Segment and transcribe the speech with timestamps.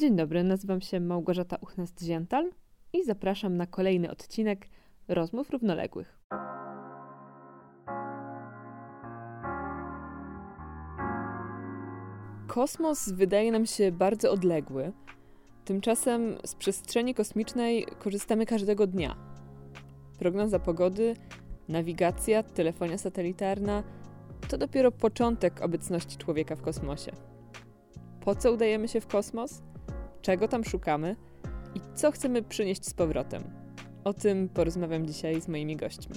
[0.00, 2.50] Dzień dobry, nazywam się Małgorzata Uchnast-Ziental
[2.92, 4.66] i zapraszam na kolejny odcinek
[5.08, 6.18] Rozmów Równoległych.
[12.46, 14.92] Kosmos wydaje nam się bardzo odległy,
[15.64, 19.16] tymczasem z przestrzeni kosmicznej korzystamy każdego dnia.
[20.18, 21.14] Prognoza pogody,
[21.68, 23.82] nawigacja, telefonia satelitarna
[24.48, 27.12] to dopiero początek obecności człowieka w kosmosie.
[28.20, 29.62] Po co udajemy się w kosmos?
[30.22, 31.16] Czego tam szukamy
[31.74, 33.42] i co chcemy przynieść z powrotem.
[34.04, 36.16] O tym porozmawiam dzisiaj z moimi gośćmi.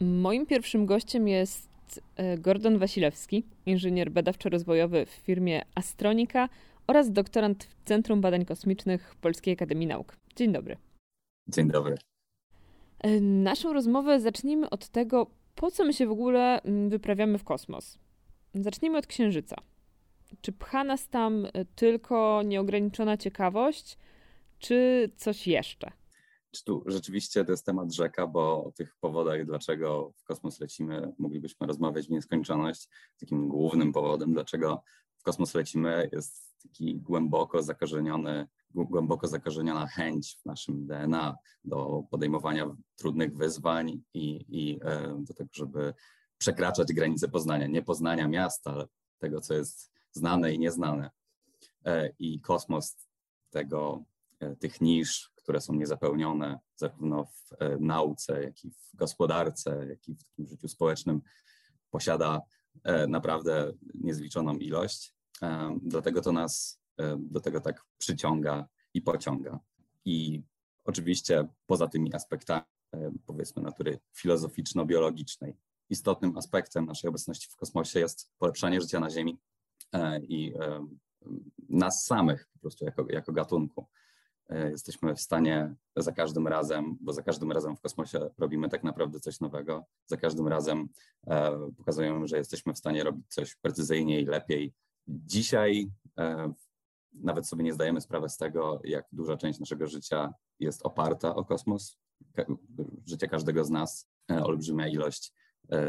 [0.00, 1.68] Moim pierwszym gościem jest
[2.16, 6.48] e, Gordon Wasilewski, inżynier badawczo-rozwojowy w firmie Astronika
[6.86, 10.16] oraz doktorant w Centrum Badań Kosmicznych Polskiej Akademii Nauk.
[10.36, 10.76] Dzień dobry.
[11.48, 11.96] Dzień dobry.
[12.98, 17.44] E, naszą rozmowę zacznijmy od tego, po co my się w ogóle mm, wyprawiamy w
[17.44, 17.98] kosmos.
[18.62, 19.56] Zacznijmy od Księżyca.
[20.40, 23.98] Czy pcha nas tam e, tylko nieograniczona ciekawość,
[24.58, 25.92] czy coś jeszcze?
[26.50, 31.12] Czy tu rzeczywiście to jest temat rzeka, bo o tych powodach, dlaczego w kosmos lecimy,
[31.18, 32.88] moglibyśmy rozmawiać w nieskończoność.
[33.20, 34.82] Takim głównym powodem, dlaczego
[35.18, 42.76] w kosmos lecimy, jest taki głęboko zakorzeniony, głęboko zakorzeniona chęć w naszym DNA do podejmowania
[42.96, 45.94] trudnych wyzwań i, i e, do tego, żeby
[46.38, 48.86] przekraczać granice poznania, nie poznania miasta, ale
[49.18, 51.10] tego, co jest znane i nieznane.
[51.84, 52.96] E, I kosmos
[53.50, 54.04] tego,
[54.40, 60.08] e, tych nisz, które są niezapełnione zarówno w e, nauce, jak i w gospodarce, jak
[60.08, 61.20] i w takim życiu społecznym,
[61.90, 62.40] posiada
[63.08, 65.14] naprawdę niezliczoną ilość.
[65.82, 66.80] Dlatego to nas
[67.18, 69.60] do tego tak przyciąga i pociąga.
[70.04, 70.42] I
[70.84, 72.64] oczywiście poza tymi aspektami,
[73.26, 75.54] powiedzmy, natury filozoficzno-biologicznej,
[75.90, 79.38] istotnym aspektem naszej obecności w kosmosie jest polepszanie życia na Ziemi
[79.92, 80.86] e, i e,
[81.68, 83.86] nas samych po prostu jako, jako gatunku.
[84.48, 88.84] E, jesteśmy w stanie za każdym razem, bo za każdym razem w kosmosie robimy tak
[88.84, 90.88] naprawdę coś nowego, za każdym razem
[91.76, 94.74] pokazujemy, że jesteśmy w stanie robić coś precyzyjniej, lepiej.
[95.08, 95.90] Dzisiaj
[97.12, 101.44] nawet sobie nie zdajemy sprawy z tego, jak duża część naszego życia jest oparta o
[101.44, 101.98] kosmos.
[103.06, 105.32] Życie każdego z nas, olbrzymia ilość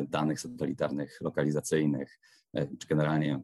[0.07, 2.19] danych satelitarnych, lokalizacyjnych,
[2.53, 3.41] e, czy generalnie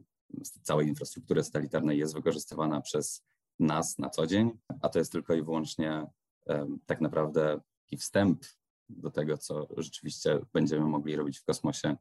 [0.62, 3.24] całej infrastruktury satelitarnej jest wykorzystywana przez
[3.58, 4.50] nas na co dzień,
[4.82, 6.06] a to jest tylko i wyłącznie
[6.48, 8.44] e, tak naprawdę taki wstęp
[8.88, 11.96] do tego, co rzeczywiście będziemy mogli robić w kosmosie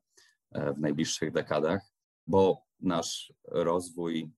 [0.76, 1.82] w najbliższych dekadach,
[2.28, 4.32] bo nasz rozwój,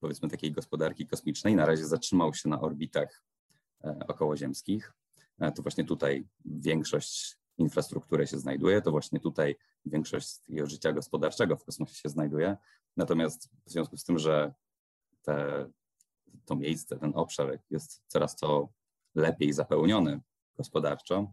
[0.00, 3.24] powiedzmy, takiej gospodarki kosmicznej na razie zatrzymał się na orbitach
[4.08, 4.92] okołoziemskich.
[5.54, 11.64] To właśnie tutaj większość infrastrukturę się znajduje, to właśnie tutaj większość jego życia gospodarczego w
[11.64, 12.56] kosmosie się znajduje.
[12.96, 14.54] Natomiast w związku z tym, że
[15.22, 15.66] te,
[16.44, 18.68] to miejsce, ten obszar jest coraz to
[19.14, 20.20] lepiej zapełniony
[20.56, 21.32] gospodarczo,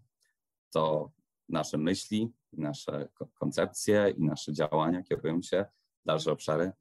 [0.72, 1.12] to
[1.50, 5.66] nasze myśli, nasze koncepcje i nasze działania kierują się
[6.04, 6.72] w dalsze obszary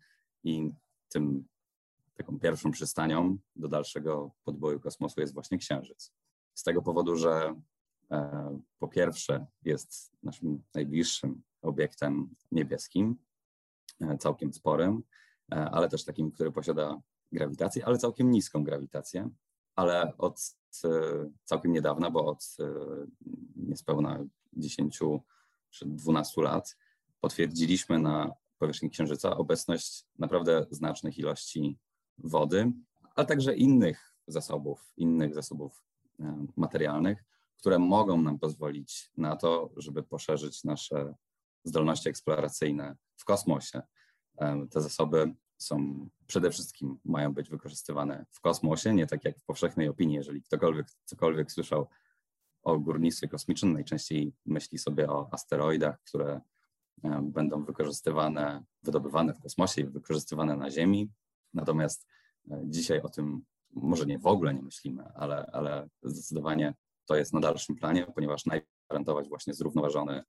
[0.45, 0.73] i
[1.09, 1.49] tym
[2.15, 6.13] taką pierwszą przystanią do dalszego podboju kosmosu jest właśnie Księżyc.
[6.55, 7.61] Z tego powodu, że
[8.78, 13.17] po pierwsze jest naszym najbliższym obiektem niebieskim,
[14.00, 15.03] e, całkiem sporym,
[15.53, 17.00] e, ale też takim, który posiada
[17.33, 19.31] grawitację, ale całkiem niską grawitację,
[19.75, 20.56] ale od
[21.44, 22.56] całkiem niedawna, bo od
[23.56, 24.99] niespełna 10
[25.71, 26.77] czy 12 lat
[27.21, 31.78] potwierdziliśmy na powierzchni Księżyca obecność naprawdę znacznych ilości
[32.19, 32.73] wody,
[33.15, 35.84] ale także innych zasobów, innych zasobów
[36.56, 37.25] materialnych,
[37.56, 41.15] które mogą nam pozwolić na to, żeby poszerzyć nasze
[41.65, 43.83] zdolności eksploracyjne w kosmosie.
[44.71, 49.89] Te zasoby są przede wszystkim mają być wykorzystywane w kosmosie, nie tak jak w powszechnej
[49.89, 50.17] opinii.
[50.17, 51.89] Jeżeli ktokolwiek cokolwiek słyszał
[52.62, 56.41] o górnictwie kosmicznym, najczęściej myśli sobie o asteroidach, które
[57.23, 61.11] będą wykorzystywane, wydobywane w kosmosie i wykorzystywane na Ziemi.
[61.55, 62.06] Natomiast
[62.50, 66.75] e, dzisiaj o tym może nie w ogóle nie myślimy, ale, ale zdecydowanie
[67.06, 70.25] to jest na dalszym planie, ponieważ najpierw gwarantować właśnie zrównoważony e,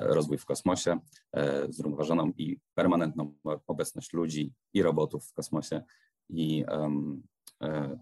[0.00, 0.98] rozwój w kosmosie,
[1.32, 3.34] e, zrównoważoną i permanentną
[3.66, 5.82] obecność ludzi i robotów w kosmosie
[6.28, 7.22] i um,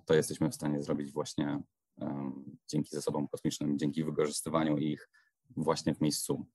[0.06, 1.60] to jesteśmy w stanie zrobić właśnie
[1.96, 5.10] um, dzięki zasobom kosmicznym, dzięki wykorzystywaniu ich
[5.56, 6.46] właśnie w miejscu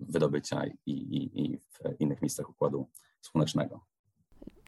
[0.00, 2.88] wydobycia i, i, i w innych miejscach Układu
[3.20, 3.80] Słonecznego.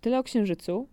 [0.01, 0.89] Tyle o Księżycu,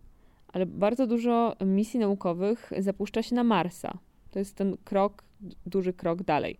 [0.47, 3.99] ale bardzo dużo misji naukowych zapuszcza się na Marsa.
[4.37, 5.23] To jest ten krok,
[5.65, 6.59] duży krok dalej.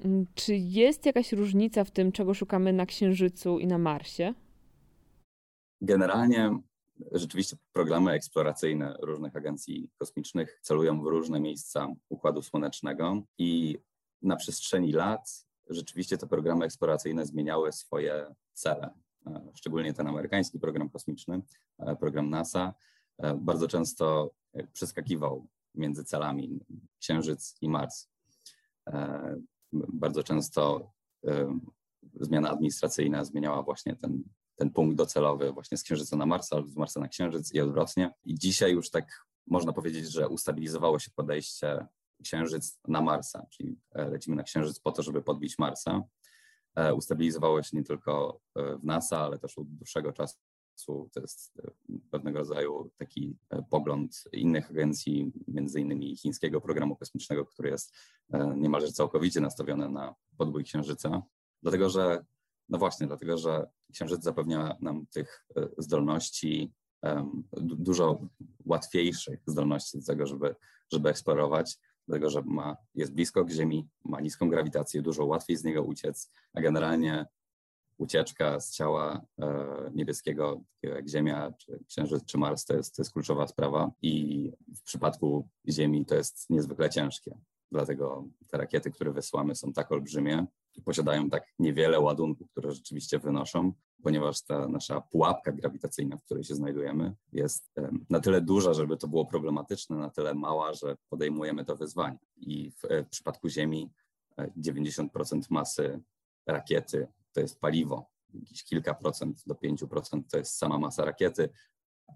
[0.00, 4.34] Mm, czy jest jakaś różnica w tym, czego szukamy na Księżycu i na Marsie?
[5.80, 6.58] generalnie
[7.12, 13.78] rzeczywiście programy eksploracyjne różnych agencji kosmicznych celują w różne miejsca Układu Słonecznego i
[14.22, 18.90] na przestrzeni lat rzeczywiście te programy eksploracyjne zmieniały swoje cele.
[19.26, 21.42] E, szczególnie ten amerykański program kosmiczny,
[21.78, 22.74] e, program NASA,
[23.18, 24.30] e, bardzo często
[24.72, 26.60] przeskakiwał między celami
[27.00, 28.08] Księżyc i Mars.
[29.72, 30.90] Bardzo często
[32.20, 34.22] zmiana administracyjna zmieniała właśnie ten,
[34.56, 38.14] ten punkt docelowy właśnie z Księżyca na Marsa albo z Marsa na Księżyc i odwrotnie.
[38.24, 41.86] I dzisiaj już tak można powiedzieć, że ustabilizowało się podejście
[42.22, 46.02] Księżyc na Marsa, czyli lecimy na Księżyc po to, żeby podbić Marsa.
[46.74, 50.38] E, ustabilizowało się nie tylko e, w NASA, ale też od dłuższego czasu.
[50.86, 51.70] To jest e,
[52.10, 53.36] pewnego rodzaju taki
[53.70, 57.92] pogląd innych agencji, między innymi chińskiego programu kosmicznego, który jest
[58.56, 61.22] niemalże całkowicie nastawiony na podbój Księżyca.
[61.62, 62.24] Dlatego, że,
[62.68, 65.46] no właśnie, dlatego, że Księżyc zapewnia nam tych
[65.78, 66.72] zdolności,
[67.60, 68.28] dużo
[68.66, 70.54] łatwiejszych zdolności do tego, żeby,
[70.92, 71.78] żeby eksplorować
[72.08, 76.60] dlatego że ma, jest blisko Ziemi, ma niską grawitację, dużo łatwiej z niego uciec, a
[76.60, 77.26] generalnie
[77.98, 83.02] ucieczka z ciała e, niebieskiego, takiego jak Ziemia, czy Księżyc, czy Mars, to jest, to
[83.02, 87.38] jest kluczowa sprawa i w przypadku Ziemi to jest niezwykle ciężkie.
[87.72, 93.18] Dlatego te rakiety, które wysyłamy, są tak olbrzymie i posiadają tak niewiele ładunków, które rzeczywiście
[93.18, 97.72] wynoszą, ponieważ ta nasza pułapka grawitacyjna, w której się znajdujemy, jest
[98.10, 102.18] na tyle duża, żeby to było problematyczne, na tyle mała, że podejmujemy to wyzwanie.
[102.36, 103.90] I w, e, w przypadku Ziemi
[104.38, 106.00] 90% e, masy
[106.46, 111.48] rakiety to jest paliwo, jakieś kilka procent do 5% to jest sama masa rakiety,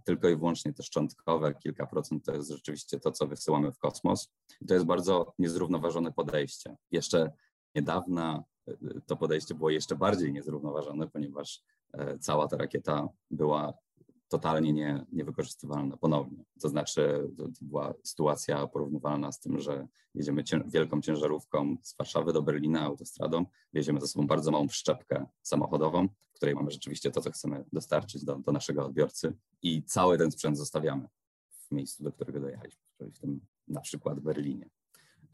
[0.04, 4.32] tylko i wyłącznie te szczątkowe, kilka procent to jest rzeczywiście to, co wysyłamy w kosmos.
[4.60, 6.76] I to jest bardzo niezrównoważone podejście.
[6.90, 7.32] Jeszcze
[7.74, 8.74] niedawna e,
[9.06, 11.62] to podejście było jeszcze bardziej niezrównoważone, ponieważ
[11.92, 13.74] e, cała ta rakieta była
[14.28, 16.44] totalnie nie, niewykorzystywalna ponownie.
[16.60, 22.32] To znaczy, to, była sytuacja porównywalna z tym, że jedziemy cię, wielką ciężarówką z Warszawy
[22.32, 27.20] do Berlina autostradą, wieziemy ze sobą bardzo małą przyczepkę samochodową, w której mamy rzeczywiście to,
[27.20, 31.08] co chcemy dostarczyć do, do naszego odbiorcy i cały ten sprzęt zostawiamy
[31.50, 34.70] w miejscu, do którego dojechaliśmy, czyli w tym na przykład Berlinie.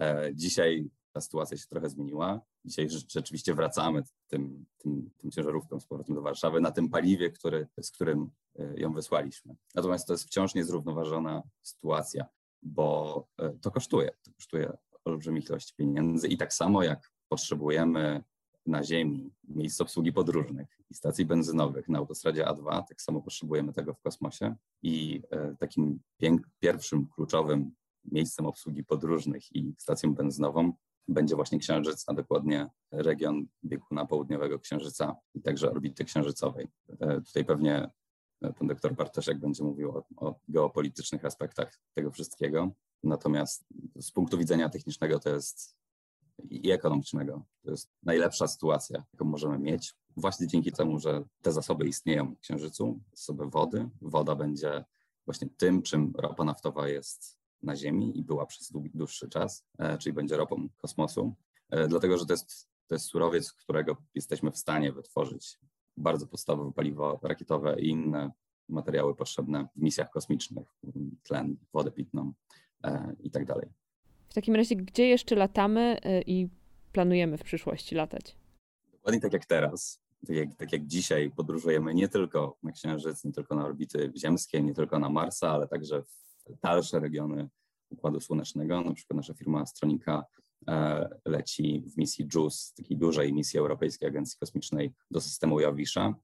[0.01, 2.41] E, dzisiaj ta sytuacja się trochę zmieniła.
[2.65, 7.69] Dzisiaj rzeczywiście wracamy tym, tym, tym ciężarówką z powrotem do Warszawy na tym paliwie, który,
[7.81, 9.57] z którym e, ją wysłaliśmy.
[9.75, 12.27] Natomiast to jest wciąż niezrównoważona sytuacja,
[12.63, 14.11] bo e, to kosztuje.
[14.23, 14.73] To kosztuje
[15.05, 18.25] olbrzymich ilości pieniędzy i tak samo jak potrzebujemy
[18.67, 23.95] na Ziemi miejsc obsługi podróżnych i stacji benzynowych na autostradzie A2, tak samo potrzebujemy tego
[23.95, 24.55] w kosmosie.
[24.83, 26.01] I e, takim
[26.61, 27.75] pierwszym kluczowym
[28.05, 30.73] miejscem obsługi podróżnych i stacją benzynową
[31.09, 36.69] będzie właśnie Księżyc, a dokładnie region bieguna południowego Księżyca i także orbity księżycowej.
[37.01, 37.91] E, tutaj pewnie
[38.41, 42.71] pan doktor Bartoszek będzie mówił o, o, geopolitycznych aspektach tego wszystkiego.
[43.03, 43.65] Natomiast
[44.01, 45.77] z punktu widzenia technicznego to jest
[46.51, 49.95] i ekonomicznego to jest najlepsza sytuacja, jaką możemy mieć.
[50.17, 53.89] Właśnie dzięki temu, że te zasoby istnieją w Księżycu, zasoby wody.
[54.01, 54.85] Woda będzie
[55.27, 60.13] właśnie tym, czym ropa naftowa jest na Ziemi i była przez dłuższy czas, e, czyli
[60.13, 61.35] będzie ropą kosmosu,
[61.71, 65.59] e, dlatego że to jest, to jest surowiec, którego jesteśmy w stanie wytworzyć
[65.97, 68.31] bardzo podstawowe paliwo rakietowe i inne
[68.69, 70.69] materiały potrzebne w misjach kosmicznych,
[71.23, 72.33] tlen, wodę pitną
[72.85, 73.69] e, i tak dalej.
[74.29, 76.49] W takim razie, gdzie jeszcze latamy i
[76.93, 78.37] planujemy w przyszłości latać?
[78.93, 80.05] Dokładnie tak jak teraz.
[80.27, 84.63] Tak jak, tak jak dzisiaj podróżujemy nie tylko na Księżyc, nie tylko na orbity ziemskie,
[84.63, 86.25] nie tylko na Marsa, ale także w
[86.63, 87.49] dalsze regiony
[87.91, 88.81] Układu Słonecznego.
[88.81, 90.25] Na przykład nasza firma Astronika
[90.69, 96.15] e, leci w misji JUICE, takiej dużej misji Europejskiej Agencji Kosmicznej do systemu Jowisza.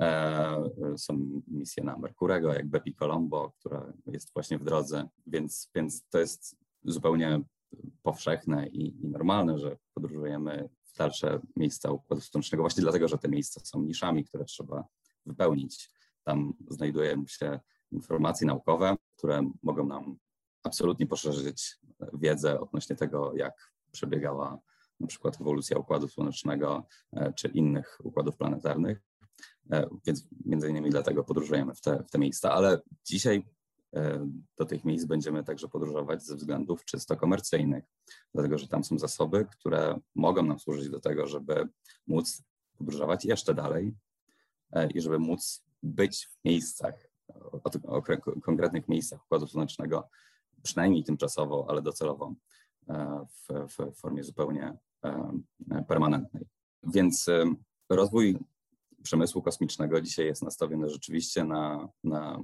[0.00, 6.08] E, są misje na Merkurego, jak Bepi Colombo, która jest właśnie w drodze, więc, więc
[6.08, 7.40] to jest zupełnie
[8.02, 13.28] powszechne i, i normalne, że podróżujemy w dalsze miejsca Układu Słonecznego, właśnie dlatego, że te
[13.28, 14.84] miejsca są niszami, które trzeba
[15.26, 15.90] wypełnić.
[16.24, 17.60] Tam znajdują się
[17.92, 20.16] informacje naukowe, które mogą nam
[20.62, 21.78] absolutnie poszerzyć
[22.12, 24.60] wiedzę odnośnie tego, jak przebiegała
[25.00, 29.02] na przykład ewolucja Układu Słonecznego e, czy innych układów planetarnych.
[29.70, 33.46] E, więc między innymi dlatego podróżujemy w te, w te miejsca, ale dzisiaj
[33.96, 37.84] e, do tych miejsc będziemy także podróżować ze względów czysto komercyjnych,
[38.34, 41.68] dlatego że tam są zasoby, które mogą nam służyć do tego, żeby
[42.06, 42.42] móc
[42.78, 43.94] podróżować jeszcze dalej
[44.94, 47.60] i żeby móc być w miejscach, o,
[47.96, 48.02] o
[48.42, 50.08] konkretnych miejscach Układu Słonecznego,
[50.62, 52.34] przynajmniej tymczasowo, ale docelowo
[52.88, 56.46] e, w, w formie zupełnie e, permanentnej.
[56.82, 57.54] Więc e,
[57.90, 58.38] rozwój
[59.02, 62.42] przemysłu kosmicznego dzisiaj jest nastawiony rzeczywiście na, na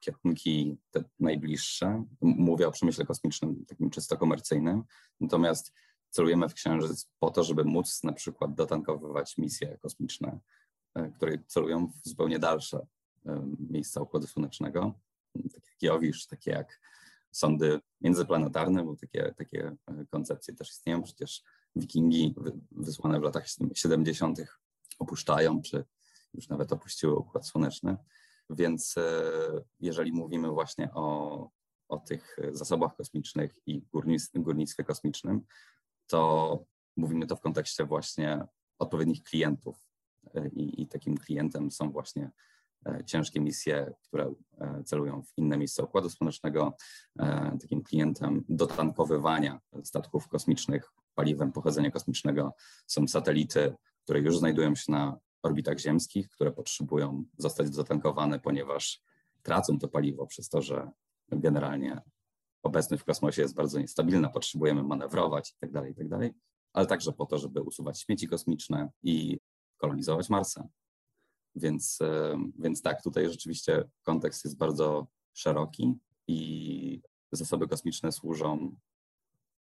[0.00, 2.04] kierunki te najbliższe.
[2.20, 4.82] Mówię o przemyśle kosmicznym, takim czysto komercyjnym.
[5.20, 5.72] Natomiast
[6.10, 10.38] celujemy w Księżyc po to, żeby móc na przykład dotankowywać misje kosmiczne,
[11.14, 12.86] które celują w zupełnie dalsze
[13.70, 14.94] miejsca Układu Słonecznego,
[15.34, 16.80] takie jak Jowisz, takie jak
[17.30, 21.02] sądy międzyplanetarne, bo takie, takie e, koncepcje też istnieją.
[21.02, 21.42] Przecież
[21.76, 22.34] wikingi
[22.70, 24.38] wysłane w latach 70.
[24.98, 25.84] opuszczają, czy
[26.34, 27.96] już nawet opuściły Układ Słoneczny.
[28.50, 29.22] Więc e,
[29.80, 31.50] jeżeli mówimy właśnie o,
[31.88, 33.82] o tych zasobach kosmicznych i
[34.34, 35.40] górnictwie kosmicznym,
[36.06, 36.64] to
[36.96, 38.46] mówimy to w kontekście właśnie
[38.78, 39.88] odpowiednich klientów.
[40.34, 42.30] E, I, i takim klientem są właśnie
[43.06, 44.34] ciężkie misje, które
[44.84, 46.76] celują w inne miejsca Układu Słonecznego.
[47.60, 52.54] Takim klientem dotankowywania statków kosmicznych paliwem pochodzenia kosmicznego
[52.86, 53.74] są satelity,
[54.04, 59.02] które już znajdują się na orbitach ziemskich, które potrzebują zostać zatankowane, ponieważ
[59.42, 60.90] tracą to paliwo przez to, że
[61.28, 62.00] generalnie
[62.62, 66.32] obecność w kosmosie jest bardzo niestabilna, potrzebujemy manewrować itd., tak itd., tak
[66.72, 69.38] ale także po to, żeby usuwać śmieci kosmiczne i
[69.76, 70.68] kolonizować Marsa.
[71.56, 75.94] Więc, e, więc tak, tutaj rzeczywiście kontekst jest bardzo szeroki
[76.28, 78.76] i zasoby kosmiczne służą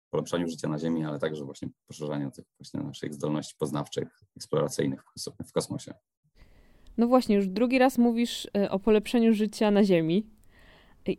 [0.09, 4.07] polepszaniu życia na Ziemi, ale także właśnie poszerzaniu tych właśnie naszych zdolności poznawczych,
[4.37, 5.03] eksploracyjnych
[5.47, 5.93] w kosmosie.
[6.97, 10.27] No właśnie, już drugi raz mówisz e, o polepszeniu życia na Ziemi.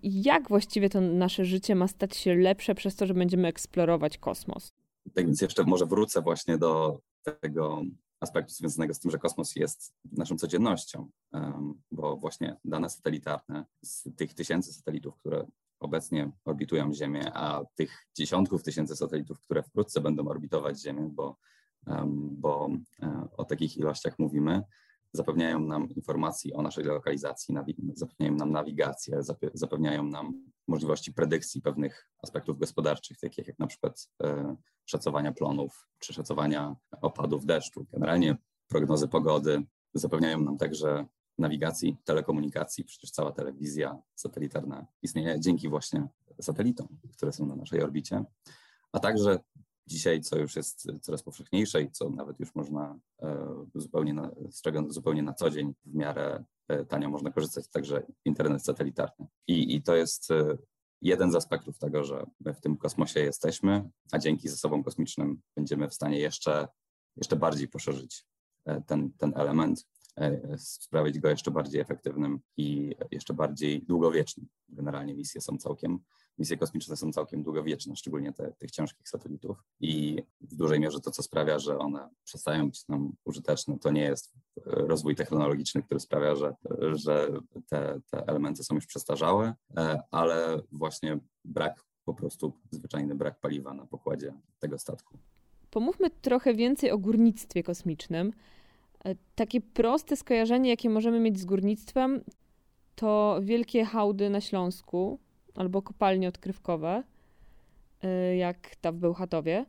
[0.02, 4.72] Jak właściwie to nasze życie ma stać się lepsze przez to, że będziemy eksplorować kosmos?
[5.14, 7.00] Tak więc jeszcze może wrócę właśnie do
[7.40, 7.82] tego
[8.20, 11.10] aspektu związanego z tym, że kosmos jest naszą codziennością,
[11.90, 15.46] bo właśnie dane satelitarne z tych tysięcy satelitów, które
[15.80, 21.36] obecnie orbitują Ziemię, a tych dziesiątków tysięcy satelitów, które wkrótce będą orbitować Ziemię, bo,
[22.30, 22.70] bo
[23.02, 24.62] e, o takich ilościach mówimy,
[25.14, 27.54] zapewniają nam informacji o naszej lokalizacji,
[27.94, 29.20] zapewniają nam nawigację,
[29.54, 34.56] zapewniają nam możliwości predykcji pewnych aspektów gospodarczych, takich jak na przykład e,
[34.86, 37.86] szacowania plonów czy szacowania opadów deszczu.
[37.92, 38.36] Generalnie
[38.68, 39.62] prognozy pogody
[39.94, 41.06] zapewniają nam także
[41.38, 46.08] nawigacji, telekomunikacji, przecież cała telewizja satelitarna istnieje dzięki właśnie
[46.40, 48.24] satelitom, które są na naszej orbicie,
[48.92, 49.38] a także
[49.86, 54.62] dzisiaj, co już jest coraz powszechniejsze i co nawet już można e, zupełnie na, z
[54.62, 59.26] czego zupełnie na co dzień w miarę e, tanio można korzystać, także internet satelitarny.
[59.46, 60.58] I, i to jest e,
[61.02, 65.88] jeden z aspektów tego, że my w tym kosmosie jesteśmy, a dzięki zasobom kosmicznym będziemy
[65.88, 66.68] w stanie jeszcze,
[67.16, 68.26] jeszcze bardziej poszerzyć
[68.86, 69.86] ten, ten element
[70.56, 74.46] sprawić go jeszcze bardziej efektywnym i jeszcze bardziej długowiecznym.
[74.68, 75.98] Generalnie misje są całkiem,
[76.38, 81.10] misje kosmiczne są całkiem długowieczne, szczególnie te, tych ciężkich satelitów i w dużej mierze to,
[81.10, 84.34] co sprawia, że one przestają być nam użyteczne, to nie jest
[84.66, 86.54] rozwój technologiczny, który sprawia, że,
[86.92, 87.28] że
[87.68, 93.74] te, te elementy są już przestarzałe, e, ale właśnie brak, po prostu zwyczajny brak paliwa
[93.74, 95.18] na pokładzie tego statku.
[95.70, 98.32] Pomówmy trochę więcej o górnictwie kosmicznym.
[99.04, 102.24] E, takie proste skojarzenie, jakie możemy mieć z górnictwem,
[102.94, 105.18] to wielkie hałdy na Śląsku
[105.54, 107.02] albo kopalnie odkrywkowe,
[108.02, 109.66] e, jak ta w Bełchatowie.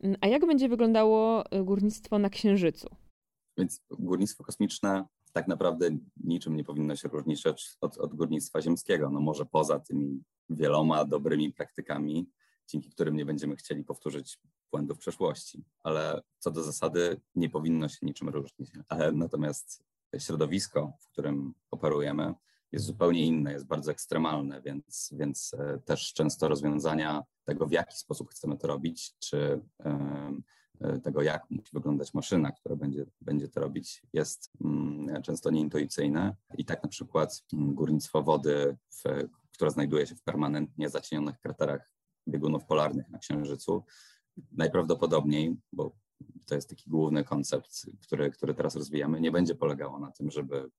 [0.00, 2.88] Mm, a jak będzie wyglądało e, górnictwo na Księżycu?
[3.58, 7.46] Więc górnictwo kosmiczne tak naprawdę niczym nie powinno się różnić
[7.80, 9.10] od, od górnictwa ziemskiego.
[9.10, 12.30] No może poza tymi wieloma dobrymi praktykami,
[12.68, 14.38] dzięki którym nie będziemy chcieli powtórzyć
[14.72, 18.70] błędów przeszłości, ale co do zasady nie powinno się niczym różnić.
[18.88, 19.84] Ale natomiast
[20.18, 22.34] środowisko, w którym operujemy,
[22.72, 27.96] jest zupełnie inne, jest bardzo ekstremalne, więc, więc e, też często rozwiązania tego, w jaki
[27.96, 30.32] sposób chcemy to robić, czy e,
[31.02, 36.36] tego, jak musi wyglądać maszyna, która będzie, będzie to robić, jest mm, często nieintuicyjne.
[36.58, 41.92] I tak na przykład mm, górnictwo wody, w, która znajduje się w permanentnie zacienionych kraterach
[42.28, 43.84] biegunów polarnych na Księżycu,
[44.52, 45.96] najprawdopodobniej, bo
[46.46, 50.70] to jest taki główny koncept, który, który teraz rozwijamy, nie będzie polegało na tym, żeby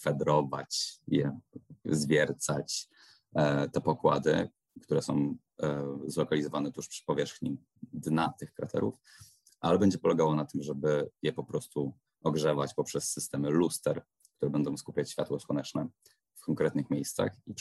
[0.00, 1.40] fedrować je,
[1.84, 2.88] zwiercać
[3.34, 4.48] e, te pokłady,
[4.82, 8.94] które są e, zlokalizowane tuż przy powierzchni dna tych kraterów,
[9.60, 14.02] ale będzie polegało na tym, żeby je po prostu ogrzewać poprzez systemy luster,
[14.36, 15.88] które będą skupiać światło słoneczne
[16.46, 17.54] konkretnych miejscach i,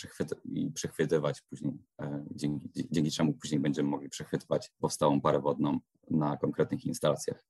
[0.46, 6.38] i przechwytywać później, e, dzięki, dzięki czemu później będziemy mogli przechwytywać powstałą parę wodną na
[6.38, 7.46] konkretnych instalacjach.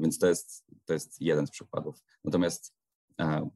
[0.00, 2.02] Więc to jest, to jest jeden z przykładów.
[2.24, 2.74] Natomiast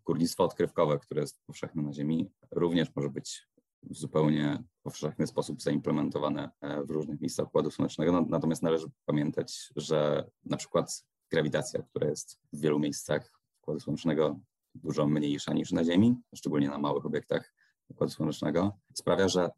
[0.05, 3.49] górnictwo odkrywkowe, które jest powszechne na Ziemi, również może być
[3.83, 6.51] w zupełnie powszechny sposób zaimplementowane
[6.85, 8.27] w różnych miejscach Układu Słonecznego.
[8.29, 14.41] Natomiast należy pamiętać, że na przykład grawitacja, która jest w wielu miejscach Układu Słonecznego
[14.75, 17.55] dużo mniejsza niż na Ziemi, szczególnie na małych obiektach
[17.89, 19.51] Układu Słonecznego, sprawia, że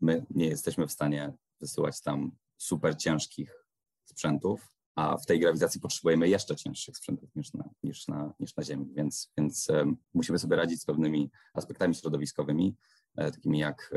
[0.00, 3.66] my nie jesteśmy w stanie wysyłać tam super ciężkich
[4.04, 8.64] sprzętów, a w tej grawitacji potrzebujemy jeszcze cięższych sprzętów niż na, niż na, niż na
[8.64, 9.68] Ziemi, więc, więc
[10.14, 12.76] musimy sobie radzić z pewnymi aspektami środowiskowymi,
[13.16, 13.94] e, takimi jak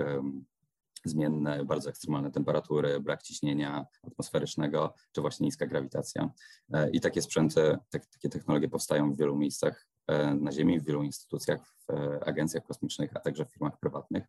[1.05, 6.29] zmienne, bardzo ekstremalne temperatury, brak ciśnienia atmosferycznego, czy właśnie niska grawitacja.
[6.73, 10.85] E, I takie sprzęty, tak, takie technologie powstają w wielu miejscach e, na Ziemi, w
[10.85, 11.93] wielu instytucjach, w
[12.25, 14.23] agencjach kosmicznych, a także w firmach prywatnych.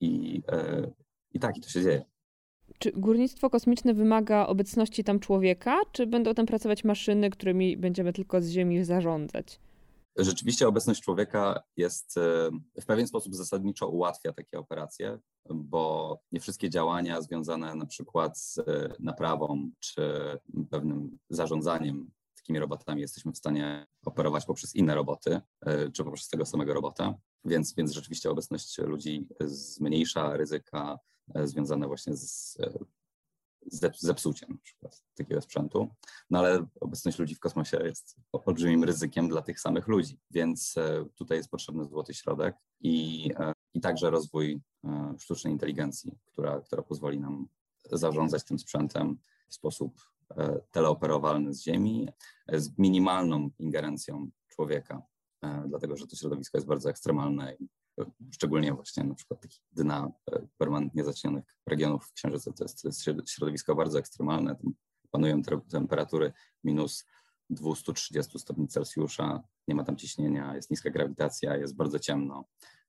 [0.00, 0.42] I,
[1.32, 2.09] i tak, i to się dzieje.
[2.80, 8.40] Czy górnictwo kosmiczne wymaga obecności tam człowieka, czy będą tam pracować maszyny, którymi będziemy tylko
[8.40, 9.60] z Ziemi zarządzać?
[10.16, 12.14] Rzeczywiście obecność człowieka jest
[12.80, 15.18] w pewien sposób zasadniczo ułatwia takie operacje,
[15.54, 18.58] bo nie wszystkie działania związane na przykład z
[18.98, 20.02] naprawą czy
[20.70, 22.10] pewnym zarządzaniem
[22.50, 27.14] takimi robotami jesteśmy w stanie operować poprzez inne roboty e, czy poprzez tego samego robota.
[27.44, 30.98] Więc, więc rzeczywiście obecność ludzi zmniejsza ryzyka e,
[31.44, 32.58] związane właśnie z
[33.98, 35.88] zepsuciem na przykład takiego sprzętu.
[36.30, 41.04] No ale obecność ludzi w kosmosie jest olbrzymim ryzykiem dla tych samych ludzi, więc e,
[41.14, 46.82] tutaj jest potrzebny złoty środek i, e, i także rozwój e, sztucznej inteligencji, która, która
[46.82, 47.48] pozwoli nam
[47.92, 49.18] zarządzać tym sprzętem
[49.48, 50.10] w sposób
[50.70, 52.08] teleoperowalny z Ziemi,
[52.52, 55.02] z minimalną ingerencją człowieka,
[55.66, 57.68] dlatego że to środowisko jest bardzo ekstremalne i
[58.30, 62.52] szczególnie właśnie na przykład takich dna e, permanentnie zacienionych regionów Księżyca.
[62.52, 64.74] To jest, to jest środowisko bardzo ekstremalne, tam
[65.10, 66.32] panują temperatury
[66.64, 67.04] minus
[67.50, 72.44] 230 stopni Celsjusza, nie ma tam ciśnienia, jest niska grawitacja, jest bardzo ciemno,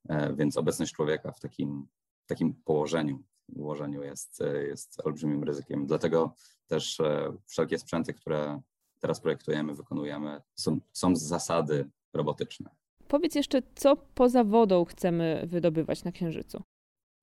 [0.10, 1.88] e, więc obecność człowieka w takim,
[2.26, 3.24] takim położeniu,
[3.56, 5.88] ułożeniu jest, e, jest olbrzymim ryzykiem.
[5.88, 6.36] Dlatego
[6.68, 7.02] też
[7.48, 8.62] wszelkie sprzęty, które
[9.00, 12.81] teraz projektujemy, wykonujemy, są, są z zasady robotyczne.
[13.12, 16.64] Powiedz jeszcze, co poza wodą chcemy wydobywać na Księżycu?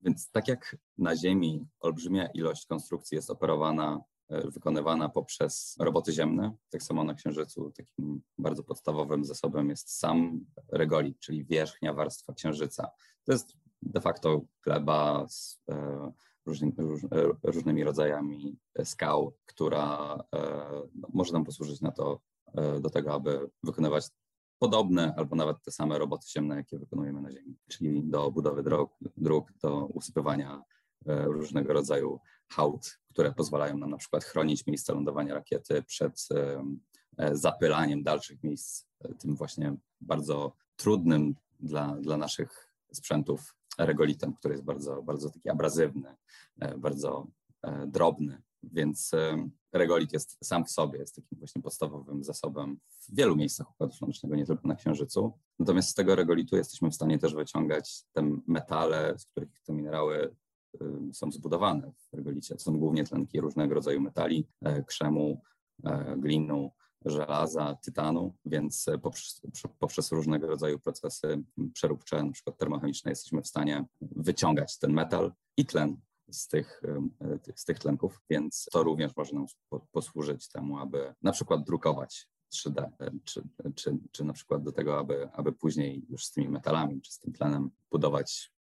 [0.01, 6.53] Więc tak jak na Ziemi olbrzymia ilość konstrukcji jest operowana, e, wykonywana poprzez roboty ziemne,
[6.69, 12.91] tak samo na Księżycu takim bardzo podstawowym zasobem jest sam regolit, czyli wierzchnia warstwa Księżyca.
[13.23, 16.11] To jest de facto gleba z e,
[16.45, 17.07] różnymi, róż, e,
[17.43, 20.17] różnymi rodzajami skał, która
[20.95, 22.19] no, może nam posłużyć na to,
[22.81, 24.05] do tego, aby wykonywać
[24.59, 28.91] podobne albo nawet te same roboty ziemne, jakie wykonujemy na Ziemi, czyli do budowy dróg,
[29.17, 30.63] dróg do usypywania
[31.07, 36.63] e, różnego rodzaju hałd, które pozwalają nam na przykład chronić miejsce lądowania rakiety przed e,
[37.17, 38.85] e, zapylaniem dalszych miejsc
[39.19, 46.15] tym właśnie bardzo trudnym dla, dla naszych sprzętów regolitem, który jest bardzo, bardzo taki abrazywny,
[46.77, 47.27] bardzo
[47.87, 49.11] drobny, więc
[49.73, 54.35] regolit jest sam w sobie, jest takim właśnie podstawowym zasobem w wielu miejscach Układu Słonecznego,
[54.35, 55.33] nie tylko na Księżycu.
[55.59, 60.35] Natomiast z tego regolitu jesteśmy w stanie też wyciągać te metale, z których te minerały
[61.13, 62.55] są zbudowane w regolicie.
[62.55, 65.41] To są głównie tlenki różnego rodzaju metali, e, krzemu,
[65.83, 66.71] e, glinu,
[67.05, 69.41] żelaza, tytanu, więc poprzez,
[69.79, 71.43] poprzez, różnego rodzaju procesy
[71.73, 75.97] przeróbcze, przykład termochemiczne, jesteśmy w stanie wyciągać ten metal i tlen
[76.31, 76.81] z tych,
[77.55, 79.45] z tych tlenków, więc to również może nam
[79.91, 82.89] posłużyć temu, aby na przykład drukować 3D,
[83.23, 83.43] czy,
[83.75, 87.19] czy, czy na przykład do tego, aby, aby później już z tymi metalami, czy z
[87.19, 88.51] tym tlenem budować.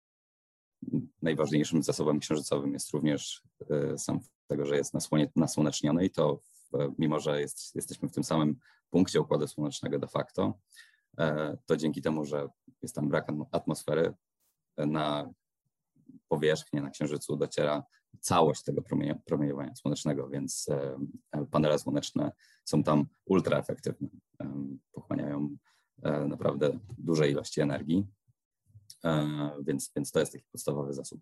[1.23, 4.95] Najważniejszym zasobem księżycowym jest również e, sam tego, że jest
[5.37, 6.41] nasłoneczniony i to
[6.99, 8.57] mimo, że jest, jesteśmy w tym samym
[8.91, 10.59] punkcie Układu Słonecznego de facto,
[11.19, 12.49] e, to dzięki temu, że
[12.83, 14.15] jest tam brak atmosfery,
[14.87, 15.31] na
[16.29, 16.83] powierzchnię.
[16.83, 17.85] Na Księżycu dociera
[18.21, 18.83] całość tego
[19.25, 20.67] promieniowania słonecznego, więc
[21.33, 22.33] e, panele słoneczne
[22.65, 24.09] są tam ultra efektywne.
[24.93, 25.57] Pochłaniają
[26.03, 28.07] e, naprawdę duże ilości energii,
[29.05, 31.21] e, więc, więc to jest taki podstawowy zasób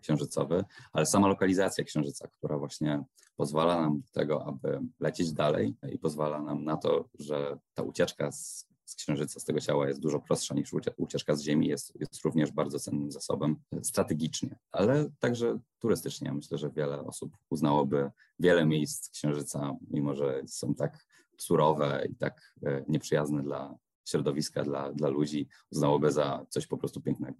[0.00, 3.04] księżycowy, ale sama lokalizacja księżyca, która właśnie
[3.36, 8.32] pozwala nam do tego, aby lecieć dalej i pozwala nam na to, że ta ucieczka
[8.32, 12.24] z z Księżyca, z tego ciała jest dużo prostsza niż ucieczka z Ziemi, jest, jest
[12.24, 16.32] również bardzo cennym zasobem strategicznie, ale także turystycznie.
[16.32, 21.06] Myślę, że wiele osób uznałoby wiele miejsc Księżyca, mimo że są tak
[21.38, 23.74] surowe i tak e, nieprzyjazne dla
[24.08, 27.38] środowiska, dla, dla ludzi, uznałoby za coś po prostu pięknego.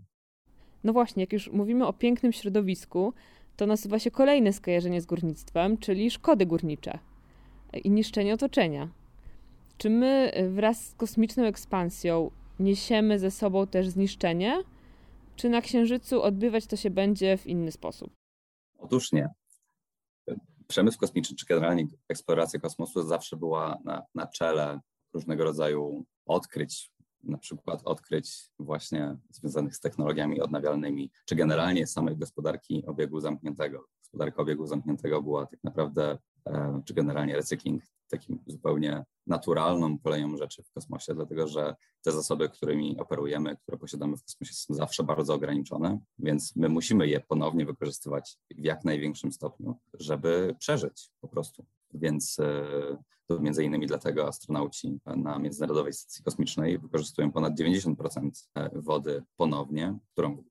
[0.85, 3.13] No właśnie, jak już mówimy o pięknym środowisku,
[3.57, 6.99] to nasuwa się kolejne skojarzenie z górnictwem, czyli szkody górnicze
[7.85, 8.89] i niszczenie otoczenia.
[9.79, 14.63] Czy my wraz z kosmiczną ekspansją niesiemy ze sobą też zniszczenie,
[15.37, 18.13] czy na Księżycu odbywać to się będzie w inny sposób?
[18.79, 19.29] Otóż nie.
[20.69, 24.81] przemysł kosmiczny, czy generalnie eksploracja kosmosu zawsze była na, na czele
[25.15, 26.91] różnego rodzaju odkryć,
[27.23, 33.85] na przykład odkryć właśnie związanych z technologiami odnawialnymi, czy generalnie samej gospodarki obiegu zamkniętego.
[34.13, 40.63] Gospodarka obiegu zamkniętego była tak naprawdę, e, czy generalnie recykling takim zupełnie naturalną koleją rzeczy
[40.63, 45.35] w kosmosie, dlatego że te zasoby, którymi operujemy, które posiadamy w kosmosie są zawsze bardzo
[45.35, 51.65] ograniczone, więc my musimy je ponownie wykorzystywać w jak największym stopniu, żeby przeżyć po prostu.
[51.95, 58.71] Więc e, to między innymi dlatego astronauci na Międzynarodowej Stacji Kosmicznej wykorzystują ponad 90% e,
[58.81, 60.45] wody ponownie, którą,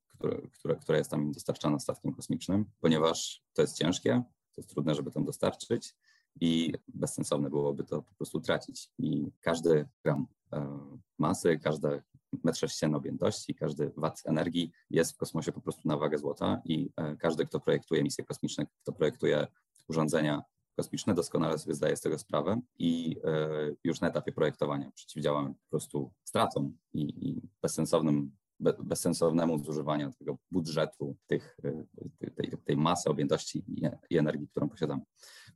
[0.52, 4.24] które, która jest tam dostarczana statkiem kosmicznym, ponieważ to jest ciężkie,
[4.56, 5.96] to jest trudne, żeby tam dostarczyć
[6.42, 8.90] i bezsensowne byłoby to po prostu tracić.
[8.98, 10.80] I każdy gram e,
[11.20, 12.02] masy, każdy
[12.44, 16.90] metr sześcienny objętości, każdy wat energii jest w kosmosie po prostu na wagę złota i
[17.20, 19.48] każdy, kto projektuje misje kosmiczne, kto projektuje
[19.88, 20.42] urządzenia
[20.78, 23.50] kosmiczne, doskonale sobie zdaję z tego sprawę i e,
[23.84, 31.16] już na etapie projektowania przeciwdziałamy po prostu stratom i, i bezsensownym bezsensownemu zużywaniu tego budżetu,
[31.28, 33.64] tych, e, tej, tej masy objętości
[34.10, 35.02] i energii, którą posiadamy.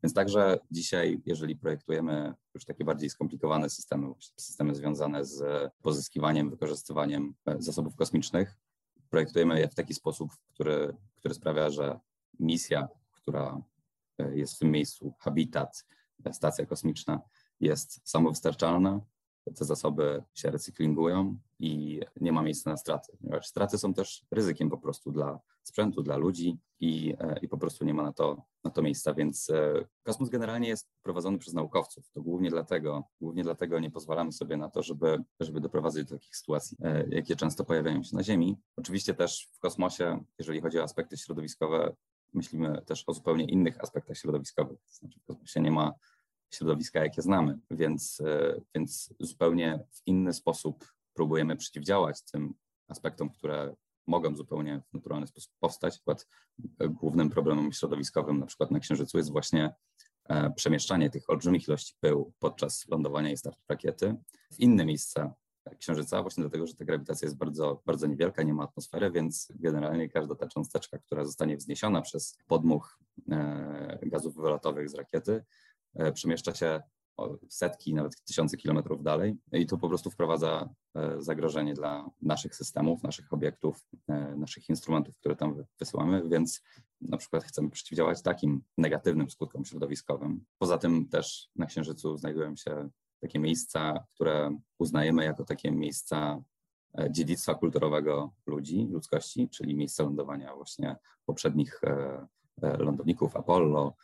[0.04, 7.34] Więc także dzisiaj, jeżeli projektujemy już takie bardziej skomplikowane systemy, systemy związane z pozyskiwaniem, wykorzystywaniem
[7.46, 8.58] e, zasobów kosmicznych,
[9.10, 12.00] projektujemy je w taki sposób, który, który sprawia, że
[12.40, 13.62] misja, która
[14.22, 15.86] E, jest w tym miejscu habitat,
[16.32, 17.22] stacja kosmiczna
[17.60, 19.00] jest samowystarczalna,
[19.56, 24.70] te zasoby się recyklingują i nie ma miejsca na straty, ponieważ straty są też ryzykiem
[24.70, 28.44] po prostu dla sprzętu, dla ludzi i, e, i po prostu nie ma na to,
[28.64, 32.12] na to miejsca, więc e, kosmos generalnie jest prowadzony przez naukowców.
[32.12, 36.36] To głównie dlatego, głównie dlatego nie pozwalamy sobie na to, żeby, żeby doprowadzać do takich
[36.36, 36.78] sytuacji,
[37.10, 38.58] jakie często pojawiają się na Ziemi.
[38.76, 41.96] Oczywiście też w kosmosie, jeżeli chodzi o aspekty środowiskowe,
[42.34, 44.80] myślimy też o zupełnie innych aspektach środowiskowych.
[44.80, 45.94] To znaczy w kosmosie nie ma
[46.52, 52.54] środowiska, jakie znamy, więc, e, więc zupełnie w inny sposób próbujemy przeciwdziałać tym
[52.88, 53.76] aspektom, które
[54.08, 55.94] mogą zupełnie w naturalny sposób powstać.
[55.94, 56.28] Przykład
[56.80, 59.74] e, głównym problemem środowiskowym na przykład na Księżycu jest właśnie
[60.30, 64.16] e, przemieszczanie tych olbrzymich ilości pyłu podczas lądowania i startu rakiety
[64.52, 65.34] w inne miejsca
[65.80, 70.10] Księżyca, właśnie dlatego, że ta grawitacja jest bardzo, bardzo niewielka, nie ma atmosfery, więc generalnie
[70.10, 73.00] każda ta cząsteczka, która zostanie wzniesiona przez podmuch
[74.02, 75.44] gazów wylotowych z rakiety,
[76.14, 76.82] przemieszcza się
[77.50, 83.04] setki, nawet tysiące kilometrów dalej i to po prostu wprowadza e, zagrożenie dla naszych systemów,
[83.04, 83.88] naszych obiektów,
[84.36, 86.62] naszych instrumentów, które tam wysyłamy, więc
[87.02, 90.46] na przykład chcemy przeciwdziałać takim negatywnym skutkom środowiskowym.
[90.58, 92.90] Poza tym też na Księżycu znajdują się
[93.22, 96.42] takie miejsca, które uznajemy jako takie miejsca
[97.00, 102.28] e, dziedzictwa kulturowego ludzi, ludzkości, czyli miejsca lądowania właśnie poprzednich e,
[102.62, 103.96] e, lądowników Apollo,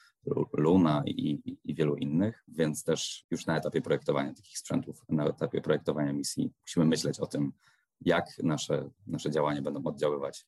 [0.53, 5.61] Luna i, i, wielu innych, więc też już na etapie projektowania takich sprzętów, na etapie
[5.61, 7.53] projektowania misji musimy myśleć o tym,
[8.01, 10.45] jak nasze, nasze działania będą oddziaływać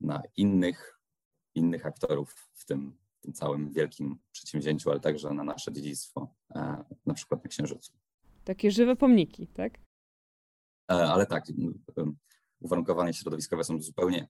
[0.00, 1.00] na innych,
[1.54, 6.34] innych aktorów w tym, tym całym wielkim przedsięwzięciu, ale także na nasze dziedzictwo,
[7.06, 7.92] na przykład na Księżycu.
[8.44, 9.78] Takie żywe pomniki, tak?
[10.90, 11.44] E, ale tak,
[12.60, 14.28] uwarunkowania środowiskowe są zupełnie,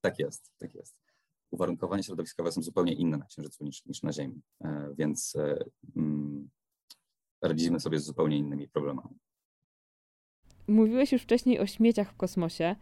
[0.00, 1.09] tak jest, tak jest.
[1.50, 5.36] Uwarunkowania środowiskowe są zupełnie inne na Księżycu niż, niż na Ziemi, e, więc
[5.96, 6.50] um,
[7.42, 9.18] radzimy sobie z zupełnie innymi problemami.
[10.68, 12.76] Mówiłeś już wcześniej o śmieciach w kosmosie.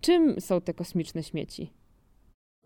[0.00, 1.72] Czym są te kosmiczne śmieci?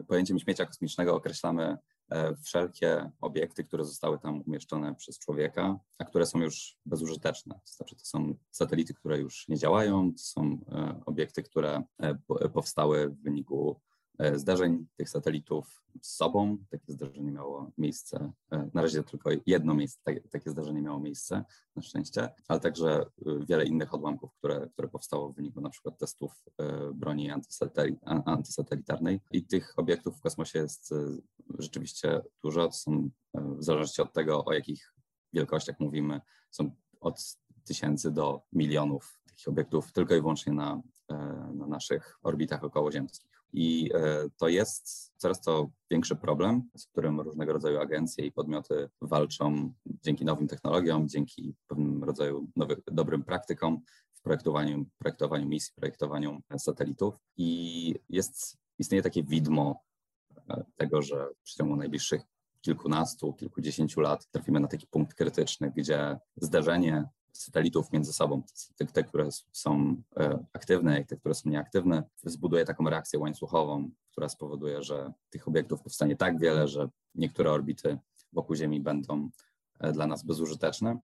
[0.09, 1.79] Pojęciem śmiecia kosmicznego określamy
[2.11, 7.55] E, wszelkie obiekty, które zostały tam umieszczone przez człowieka, a które są już bezużyteczne.
[7.55, 12.14] To znaczy, to są satelity, które już nie działają, to są e, obiekty, które e,
[12.49, 13.86] powstały w wyniku E,
[14.35, 16.59] zdarzeń tych satelitów z sobą.
[16.71, 20.01] Takie zdarzenie miało miejsce, e, na razie tylko jedno miejsce,
[20.31, 21.45] takie zdarzenie miało miejsce,
[21.77, 23.05] na szczęście, ale także e,
[23.49, 26.45] wiele innych odłamków, które, które powstało w wyniku na przykład testów
[26.95, 27.31] broni
[28.25, 29.21] antysatelitarnej.
[29.33, 30.95] I tych obiektów w kosmosie jest
[31.59, 32.73] rzeczywiście dużo.
[32.73, 34.95] Są, w zależności od tego, o jakich
[35.33, 40.83] wielkościach mówimy, są od tysięcy do milionów takich obiektów tylko i wyłącznie na,
[41.55, 43.36] na naszych orbitach okołoziemskich.
[43.53, 48.89] I e, to jest coraz to większy problem, z którym różnego rodzaju agencje i podmioty
[49.03, 52.49] walczą dzięki nowym technologiom, dzięki pewnym rodzaju
[52.87, 53.81] dobrym praktykom
[54.13, 57.15] w projektowaniu, projektowaniu misji, projektowaniu satelitów.
[57.37, 59.83] I jest, istnieje takie widmo
[60.51, 62.23] e, tego, że w przeciągu najbliższych
[62.61, 67.09] kilkunastu, kilkudziesięciu lat trafimy na taki punkt krytyczny, gdzie zderzenie
[67.42, 68.42] satelitów między sobą,
[68.77, 73.90] te, te, które są e, aktywne i te, które są nieaktywne, zbuduje taką reakcję łańcuchową,
[74.11, 77.99] która spowoduje, że tych obiektów powstanie tak wiele, że niektóre orbity
[78.33, 79.31] wokół Ziemi będą
[79.92, 80.99] dla nas bezużyteczne,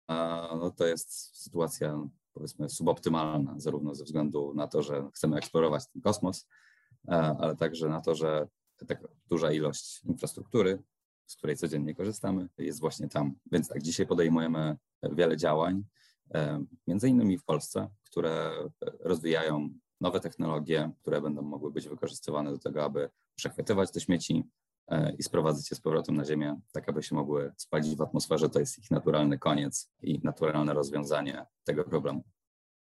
[0.60, 6.02] no to jest sytuacja powiedzmy suboptymalna, zarówno ze względu na to, że chcemy eksplorować ten
[6.02, 6.46] kosmos,
[7.06, 8.48] ale także na to, że
[8.86, 10.82] tak duża ilość infrastruktury,
[11.26, 13.34] z której codziennie korzystamy, jest właśnie tam.
[13.52, 14.76] Więc tak, dzisiaj podejmujemy
[15.12, 15.84] wiele działań,
[16.86, 18.50] między innymi w Polsce, które
[19.00, 19.68] rozwijają
[20.00, 24.44] nowe technologie, które będą mogły być wykorzystywane do tego, aby przechwytywać te śmieci
[24.88, 28.48] e, i sprowadzać je z powrotem na Ziemię, tak aby się mogły spalić w atmosferze.
[28.48, 32.22] To jest ich naturalny koniec i naturalne rozwiązanie tego problemu.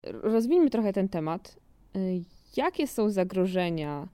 [0.05, 1.57] Rozwijmy trochę ten temat.
[1.97, 2.25] Y,
[2.57, 4.09] jakie są zagrożenia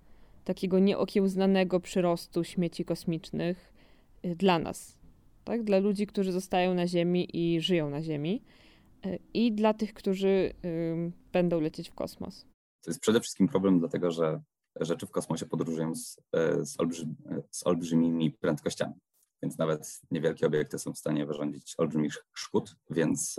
[0.45, 3.73] takiego nieokiełznanego przyrostu śmieci kosmicznych
[4.25, 4.99] dla nas?
[5.45, 5.65] Tak?
[5.65, 8.43] Dla ludzi, którzy zostają na Ziemi i żyją na Ziemi,
[9.35, 10.53] i dla tych, którzy
[11.33, 12.47] będą lecieć w kosmos.
[12.85, 14.41] To jest przede wszystkim problem, dlatego że
[14.81, 17.17] rzeczy w kosmosie podróżują z, e, z, olbrzym,
[17.51, 18.95] z olbrzymimi prędkościami.
[19.43, 23.37] Więc nawet niewielkie obiekty są w stanie wyrządzić olbrzymich szkód, więc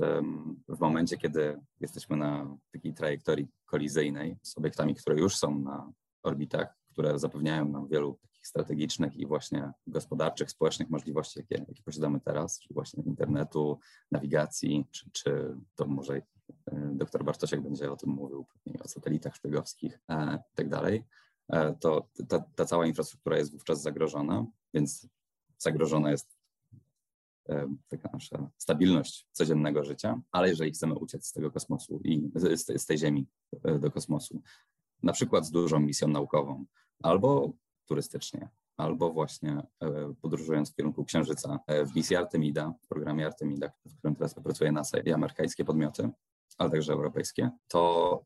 [0.68, 5.92] w momencie, kiedy jesteśmy na takiej trajektorii kolizyjnej z obiektami, które już są na
[6.24, 12.60] orbitach, które zapewniają nam wielu strategicznych i właśnie gospodarczych, społecznych możliwości, jakie, jakie posiadamy teraz,
[12.60, 13.80] czyli właśnie internetu,
[14.12, 16.22] nawigacji, czy, czy to może
[16.72, 18.46] E, doktor Bartosiak będzie o tym mówił,
[18.84, 21.04] o satelitach szpiegowskich e, i tak dalej,
[21.50, 25.08] e, to ta, ta cała infrastruktura jest wówczas zagrożona, więc
[25.58, 26.38] zagrożona jest
[27.88, 32.86] taka nasza stabilność codziennego życia, ale jeżeli chcemy uciec z tego kosmosu i z, z,
[32.86, 33.28] tej Ziemi
[33.80, 34.42] do kosmosu,
[35.04, 36.66] na przykład z dużą misją naukową,
[37.04, 37.54] albo
[37.88, 39.62] turystycznie, albo właśnie
[40.22, 45.00] podróżując w kierunku Księżyca w misji Artemida, w programie Artemida, w którym teraz pracuje NASA
[45.00, 46.10] i amerykańskie podmioty,
[46.58, 48.24] ale także europejskie, to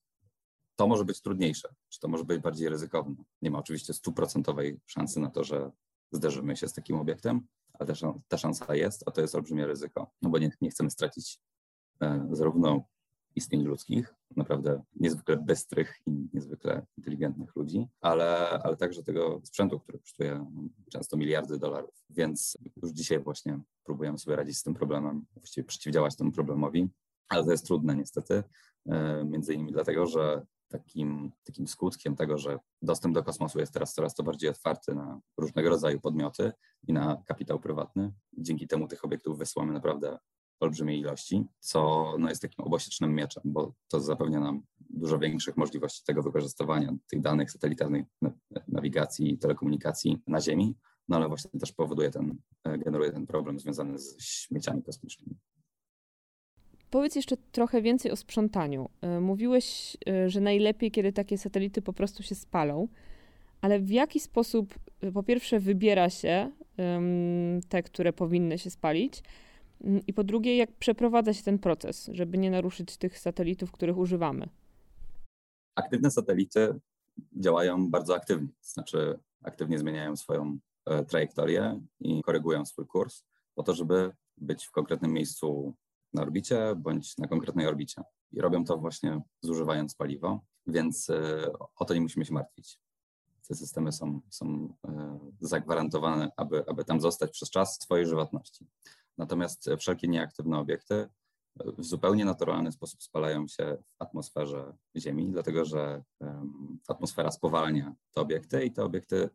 [0.76, 3.16] to może być trudniejsze, czy to może być bardziej ryzykowne.
[3.42, 5.72] Nie ma oczywiście stuprocentowej szansy na to, że
[6.12, 7.94] zderzymy się z takim obiektem, ale
[8.28, 11.40] ta szansa jest, a to jest olbrzymie ryzyko, no bo nie, nie chcemy stracić
[12.02, 12.86] e, zarówno
[13.36, 20.00] istnień ludzkich, naprawdę niezwykle bystrych i niezwykle inteligentnych ludzi, ale, ale także tego sprzętu, który
[20.00, 20.46] kosztuje
[20.92, 22.04] często miliardy dolarów.
[22.10, 26.90] Więc już dzisiaj właśnie próbujemy sobie radzić z tym problemem, właściwie przeciwdziałać temu problemowi
[27.32, 28.44] ale to jest trudne niestety,
[28.90, 33.94] e, między innymi dlatego, że takim, takim skutkiem tego, że dostęp do kosmosu jest teraz
[33.94, 36.52] coraz to bardziej otwarty na różnego rodzaju podmioty
[36.88, 38.14] i na kapitał prywatny.
[38.38, 40.18] Dzięki temu tych obiektów wysyłamy naprawdę
[40.64, 46.04] olbrzymie ilości, co no, jest takim obosiecznym mieczem, bo to zapewnia nam dużo większych możliwości
[46.06, 48.06] tego wykorzystywania tych danych satelitarnych
[48.68, 50.76] nawigacji i telekomunikacji na Ziemi,
[51.08, 55.36] no ale właśnie też powoduje ten, generuje ten problem związany z śmieciami kosmicznymi.
[56.92, 58.90] Powiedz jeszcze trochę więcej o sprzątaniu.
[59.02, 62.88] E, mówiłeś, e, że najlepiej, kiedy takie satelity po prostu się spalą,
[63.62, 66.52] ale w jaki sposób e, po pierwsze wybiera się
[67.70, 69.24] te, które powinny się spalić,
[70.08, 74.50] i po drugie, jak przeprowadza się ten proces, żeby nie naruszyć tych satelitów, których używamy?
[75.76, 76.80] Aktywne satelity
[77.34, 80.60] działają bardzo aktywnie, znaczy aktywnie zmieniają swoją
[81.08, 83.24] trajektorię i korygują swój kurs
[83.56, 85.74] po to, żeby być w konkretnym miejscu
[86.14, 88.04] na orbicie bądź na konkretnej orbicie.
[88.32, 92.80] I robią to właśnie zużywając paliwo, więc e, o to nie musimy się martwić.
[93.48, 98.68] Te systemy są, są e, zagwarantowane, aby, aby tam zostać przez czas swojej żywotności.
[99.18, 101.10] Natomiast wszelkie nieaktywne obiekty e,
[101.78, 106.04] w zupełnie naturalny sposób spalają się w atmosferze Ziemi, dlatego że
[106.88, 109.30] atmosfera spowalnia te obiekty i te obiekty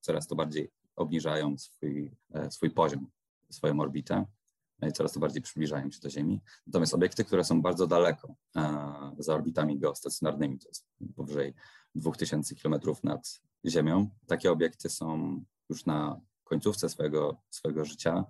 [0.00, 2.16] coraz to bardziej obniżają swój,
[2.50, 3.10] swój poziom,
[3.50, 4.26] swoją orbitę
[4.88, 6.40] i coraz to bardziej przybliżają się do Ziemi.
[6.66, 10.86] Natomiast obiekty, które są bardzo daleko e, za orbitami geostacjonarnymi, to jest
[11.16, 11.54] powyżej
[11.94, 18.24] 2000 km nad Ziemią, takie obiekty są już na końcówce swojego, swojego życia.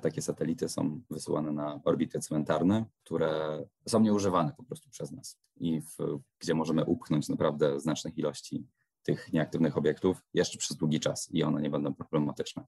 [0.00, 5.80] Takie satelity są wysyłane na orbity cmentarne, które są nieużywane po prostu przez nas i
[5.80, 8.66] w, gdzie możemy upchnąć naprawdę znacznych ilości
[9.02, 12.64] tych nieaktywnych obiektów jeszcze przez długi czas i one nie będą problematyczne.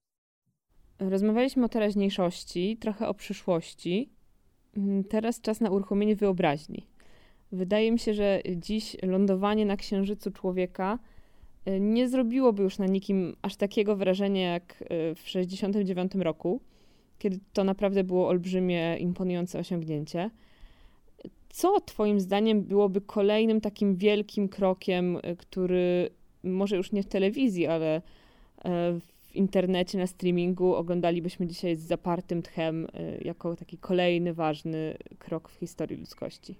[0.99, 4.13] Rozmawialiśmy o teraźniejszości, trochę o przyszłości.
[4.77, 6.87] Mm, teraz czas na uruchomienie wyobraźni.
[7.53, 10.99] Wydaje mi się, że dziś lądowanie na księżycu człowieka
[11.69, 16.61] y, nie zrobiłoby już na nikim aż takiego wrażenia jak y, w 1969 roku,
[17.19, 20.31] kiedy to naprawdę było olbrzymie, imponujące osiągnięcie.
[21.49, 26.11] Co Twoim zdaniem byłoby kolejnym takim wielkim krokiem, y, który
[26.45, 28.03] może już nie w telewizji, ale
[28.65, 34.99] w w internecie, na streamingu oglądalibyśmy dzisiaj z zapartym tchem y, jako taki kolejny ważny
[35.19, 36.57] krok w historii ludzkości.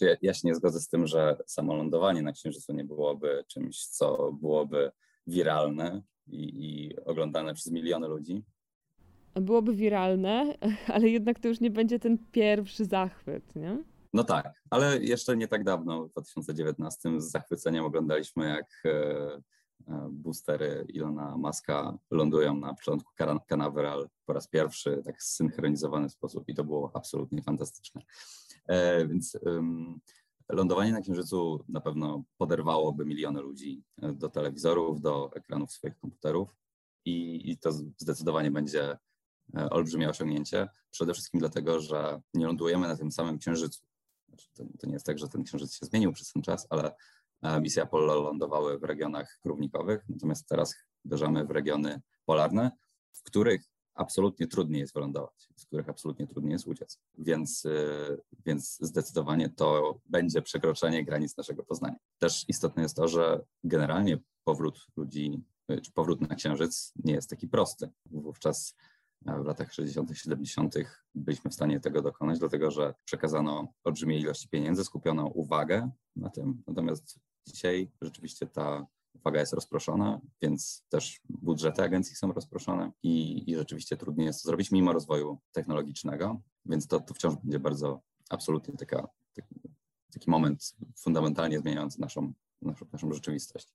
[0.00, 3.86] Ja, ja się nie zgodzę z tym, że samo lądowanie na Księżycu nie byłoby czymś,
[3.86, 4.90] co byłoby
[5.26, 8.42] wiralne i, i oglądane przez miliony ludzi.
[9.34, 10.54] Byłoby wiralne,
[10.94, 13.84] ale jednak to już nie będzie ten pierwszy zachwyt, nie?
[14.12, 18.90] No tak, ale jeszcze nie tak dawno, w 2019, z zachwyceniem oglądaliśmy, jak e,
[19.88, 23.12] e, boostery Ilona Maska lądują na początku
[23.48, 28.02] Canaveral po raz pierwszy, tak zsynchronizowany sposób i to było absolutnie fantastyczne.
[28.66, 29.38] E, więc
[30.48, 36.56] lądowanie na Księżycu na pewno poderwałoby miliony ludzi do telewizorów, do ekranów swoich komputerów
[37.04, 38.98] i, i to zdecydowanie będzie
[39.70, 40.68] olbrzymie osiągnięcie.
[40.90, 43.82] Przede wszystkim dlatego, że nie lądujemy na tym samym Księżycu.
[44.28, 46.94] Znaczy, to, to, nie jest tak, że ten księżyc się zmienił przez ten czas, ale
[47.42, 52.70] e, misje Apollo lądowały w regionach równikowych, natomiast teraz uderzamy w regiony polarne,
[53.12, 53.62] w których
[53.96, 57.00] absolutnie trudniej jest wylądować, z których absolutnie trudniej jest uciec.
[57.18, 61.96] Więc, e, więc zdecydowanie to będzie przekroczenie granic naszego poznania.
[62.18, 67.30] Też istotne jest to, że generalnie powrót ludzi, e, czy powrót na Księżyc nie jest
[67.30, 67.90] taki prosty.
[68.10, 68.74] Wówczas
[69.22, 70.74] w latach 60., 70.
[71.14, 76.62] byliśmy w stanie tego dokonać, dlatego że przekazano olbrzymie ilości pieniędzy, skupiono uwagę na tym.
[76.66, 78.86] Natomiast dzisiaj rzeczywiście ta
[79.20, 84.46] uwaga jest rozproszona, więc też budżety agencji są rozproszone i, i rzeczywiście trudniej jest to
[84.46, 88.00] zrobić mimo rozwoju technologicznego, więc to, to wciąż będzie bardzo
[88.30, 89.54] absolutnie taka, taki,
[90.12, 93.68] taki moment fundamentalnie zmieniający naszą, naszą, naszą rzeczywistość.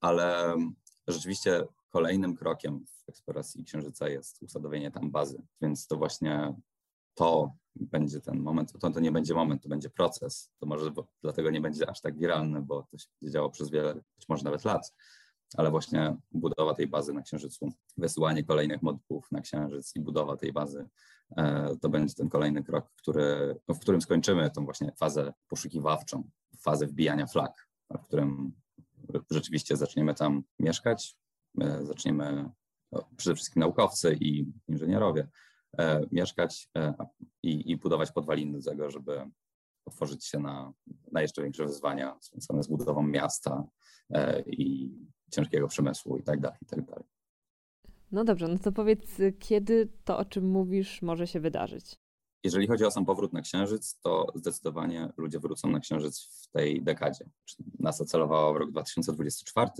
[0.00, 0.56] Ale
[1.08, 6.54] rzeczywiście kolejnym krokiem w eksploracji Księżyca jest usadowienie tam bazy, więc to właśnie
[7.14, 10.50] to będzie ten moment, to, to nie będzie moment, to będzie proces.
[10.58, 13.94] To może dlatego nie będzie aż tak wiralny, bo to się będzie działo przez wiele,
[13.94, 14.94] być może nawet lat,
[15.56, 20.52] ale właśnie budowa tej bazy na Księżycu, wysyłanie kolejnych modułów na Księżyc i budowa tej
[20.52, 20.88] bazy,
[21.36, 26.30] e, to będzie ten kolejny krok, który, no, w którym skończymy tą właśnie fazę poszukiwawczą,
[26.60, 28.52] fazę wbijania flag, w którym
[29.30, 31.16] rzeczywiście zaczniemy tam mieszkać,
[31.60, 32.50] e, zaczniemy
[32.92, 35.28] no, przede wszystkim naukowcy i inżynierowie
[36.12, 36.94] mieszkać e,
[37.42, 39.30] i, i budować podwaliny do tego, żeby
[39.86, 40.72] otworzyć się na,
[41.12, 43.64] na jeszcze większe wyzwania związane z budową miasta
[44.46, 44.90] i
[45.30, 47.04] ciężkiego przemysłu i tak dalej, i tak dalej.
[48.12, 51.96] No dobrze, no to powiedz, kiedy to, o czym mówisz, może się wydarzyć?
[52.44, 56.82] Jeżeli chodzi o sam powrót na Księżyc, to zdecydowanie ludzie wrócą na Księżyc w tej
[56.82, 57.30] dekadzie.
[57.78, 59.70] NASA celowała w rok 2024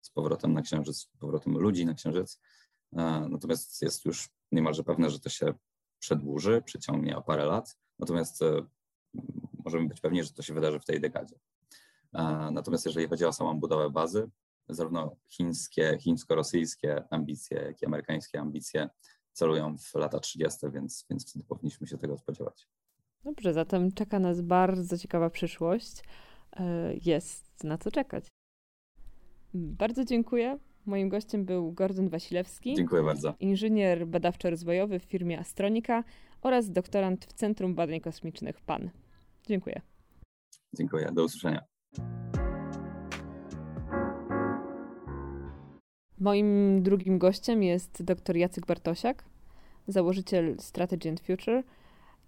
[0.00, 2.40] z powrotem na Księżyc, z powrotem ludzi na Księżyc, e,
[3.30, 5.54] natomiast jest już niemalże pewne, że to się
[5.98, 8.66] przedłuży, przeciągnie o parę lat, natomiast e,
[9.64, 11.36] możemy być pewni, że to się wydarzy w tej dekadzie.
[12.14, 14.30] E, natomiast jeżeli chodzi o samą budowę bazy,
[14.68, 18.88] zarówno chińskie, chińsko-rosyjskie ambicje, jak i amerykańskie ambicje
[19.32, 22.68] celują w lata 30., więc, więc wtedy powinniśmy się tego spodziewać.
[23.24, 26.02] Dobrze, zatem czeka nas bardzo ciekawa przyszłość.
[26.52, 28.26] E, jest na co czekać.
[29.54, 30.58] Bardzo dziękuję.
[30.86, 32.74] Moim gościem był Gordon Wasilewski.
[32.74, 33.34] Dziękuję bardzo.
[33.40, 36.04] Inżynier badawczo-rozwojowy w firmie Astronika
[36.42, 38.90] oraz doktorant w Centrum Badań Kosmicznych PAN.
[39.46, 39.80] Dziękuję.
[40.74, 41.10] Dziękuję.
[41.12, 41.64] Do usłyszenia.
[46.18, 49.24] Moim drugim gościem jest dr Jacek Bartosiak,
[49.88, 51.62] założyciel Strategy and Future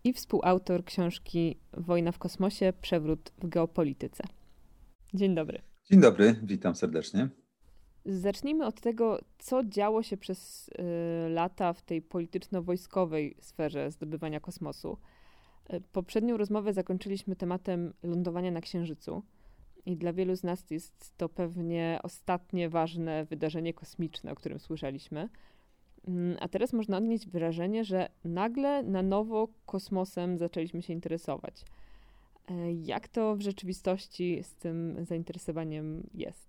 [0.04, 4.24] i współautor książki Wojna w kosmosie przewrót w geopolityce.
[5.14, 5.62] Dzień dobry.
[5.90, 7.28] Dzień dobry, witam serdecznie.
[8.08, 14.98] Zacznijmy od tego, co działo się przez y, lata w tej polityczno-wojskowej sferze zdobywania kosmosu.
[15.72, 19.22] Y, poprzednią rozmowę zakończyliśmy tematem lądowania na Księżycu.
[19.86, 25.28] I dla wielu z nas jest to pewnie ostatnie ważne wydarzenie kosmiczne, o którym słyszeliśmy.
[26.06, 31.64] Mm, a teraz można odnieść wrażenie, że nagle na nowo kosmosem zaczęliśmy się interesować.
[32.50, 36.47] E, jak to w rzeczywistości z tym zainteresowaniem jest?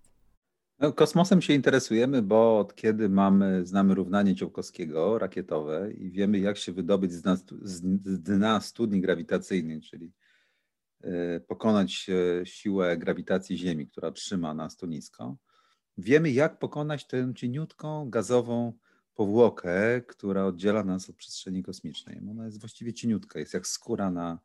[0.80, 6.56] No, kosmosem się interesujemy, bo od kiedy mamy, znamy równanie Ciołkowskiego rakietowe i wiemy, jak
[6.58, 7.82] się wydobyć z dna, z
[8.22, 10.12] dna studni grawitacyjnej, czyli
[11.04, 15.36] Y, pokonać y, siłę grawitacji Ziemi, która trzyma nas tu nisko.
[15.98, 18.72] Wiemy, jak pokonać tę cieniutką gazową
[19.14, 22.20] powłokę, która oddziela nas od przestrzeni kosmicznej.
[22.30, 24.38] Ona jest właściwie cieniutka, jest jak skóra na,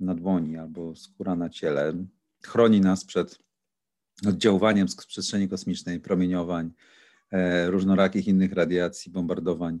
[0.00, 1.92] na dłoni albo skóra na ciele.
[2.44, 3.38] Chroni nas przed
[4.26, 6.70] oddziaływaniem z przestrzeni kosmicznej, promieniowań,
[7.30, 9.80] e, różnorakich innych radiacji, bombardowań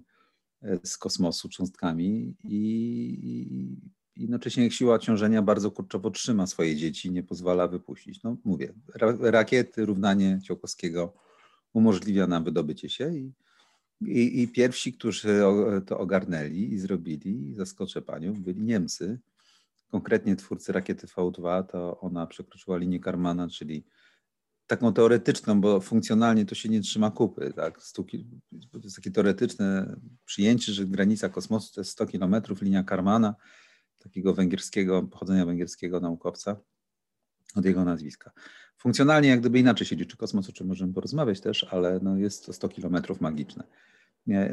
[0.62, 3.76] e, z kosmosu cząstkami i,
[4.16, 8.22] jednocześnie siła ciążenia bardzo kurczowo trzyma swoje dzieci, nie pozwala wypuścić.
[8.22, 8.72] No mówię,
[9.20, 11.14] rakiety, równanie Ciołkowskiego
[11.72, 13.32] umożliwia nam wydobycie się i,
[14.00, 15.40] i, i pierwsi, którzy
[15.86, 19.18] to ogarnęli i zrobili, zaskoczę panią, byli Niemcy.
[19.90, 23.84] Konkretnie twórcy rakiety V2, to ona przekroczyła linię Karmana, czyli
[24.66, 27.52] taką teoretyczną, bo funkcjonalnie to się nie trzyma kupy.
[27.56, 27.78] Tak?
[28.72, 33.34] to jest takie teoretyczne przyjęcie, że granica kosmosu to jest 100 kilometrów, linia Karmana,
[33.98, 36.56] takiego węgierskiego, pochodzenia węgierskiego naukowca
[37.56, 38.30] od jego nazwiska.
[38.78, 42.46] Funkcjonalnie jak gdyby inaczej się liczy kosmos, o czym możemy porozmawiać też, ale no jest
[42.46, 43.64] to 100 kilometrów magiczne.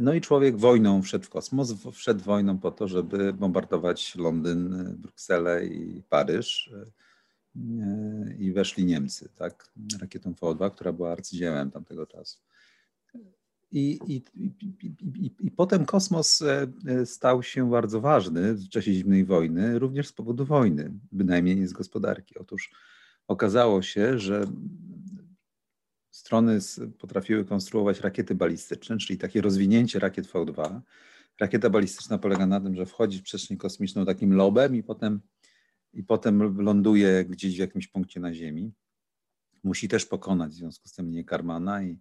[0.02, 5.66] No i człowiek wojną wszedł w kosmos, wszedł wojną po to, żeby bombardować Londyn, Brukselę
[5.66, 6.74] i Paryż
[8.40, 12.40] i weszli Niemcy, tak, rakietą V2, która była arcydziełem tamtego czasu.
[13.72, 19.26] I, i, i, I potem kosmos e, e, stał się bardzo ważny w czasie zimnej
[19.26, 22.40] wojny, również z powodu wojny, bynajmniej nie z gospodarki.
[22.40, 22.72] Otóż
[23.28, 24.46] okazało się, że
[26.12, 26.60] strony
[27.00, 30.82] potrafiły konstruować rakiety balistyczne, czyli takie rozwinięcie rakiet V2.
[31.40, 35.22] Rakieta balistyczna polega na tym, że wchodzi w przestrzeń kosmiczną takim lobem i potem,
[35.94, 38.74] i potem ląduje gdzieś w jakimś punkcie na Ziemi.
[39.64, 42.00] Musi też pokonać w związku z tym linię Karmana i,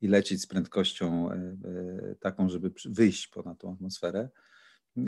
[0.00, 4.28] i lecieć z prędkością e, e, taką, żeby wyjść ponad tą atmosferę.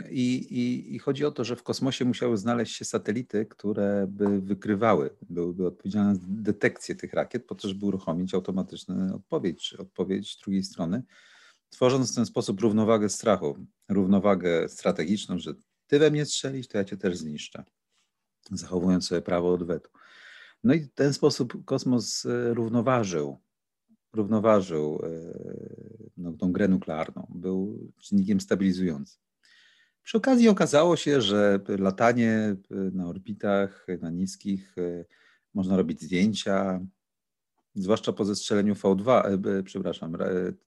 [0.09, 4.41] I, i, I, chodzi o to, że w kosmosie musiały znaleźć się satelity, które by
[4.41, 10.63] wykrywały, byłyby odpowiedzialne za detekcję tych rakiet, po to, żeby uruchomić automatyczną odpowiedź, odpowiedź drugiej
[10.63, 11.03] strony,
[11.69, 13.57] tworząc w ten sposób równowagę strachu,
[13.89, 15.53] równowagę strategiczną, że
[15.87, 17.63] ty we mnie strzelisz, to ja cię też zniszczę,
[18.51, 19.89] zachowując sobie prawo odwetu.
[20.63, 23.39] No i w ten sposób kosmos e, równoważył,
[24.13, 25.09] równoważył e,
[26.17, 29.21] no, tą grę nuklearną, był czynnikiem stabilizującym.
[30.03, 35.05] Przy okazji okazało się, że latanie na orbitach, na niskich, e,
[35.53, 36.85] można robić zdjęcia,
[37.75, 40.17] zwłaszcza po zestrzeleniu V2, e, przepraszam,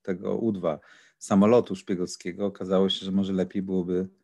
[0.02, 0.78] tego U2
[1.18, 2.46] samolotu szpiegowskiego.
[2.46, 4.23] Okazało się, że może lepiej byłoby e,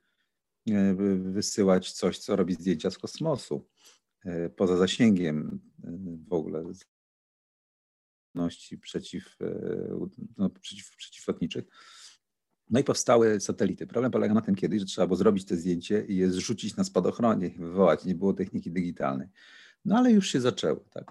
[1.16, 3.66] wysyłać coś, co robi zdjęcia z kosmosu,
[4.56, 5.60] poza zasięgiem
[6.28, 6.64] w ogóle
[8.80, 9.38] przeciw,
[10.36, 11.64] no, przeciw, przeciwlotniczych.
[12.70, 13.86] No i powstały satelity.
[13.86, 16.84] Problem polega na tym kiedyś, że trzeba było zrobić te zdjęcie i je zrzucić na
[16.84, 18.04] spadochronie, wywołać.
[18.04, 19.28] Nie było techniki digitalnej.
[19.84, 20.84] No ale już się zaczęło.
[20.90, 21.10] Tak?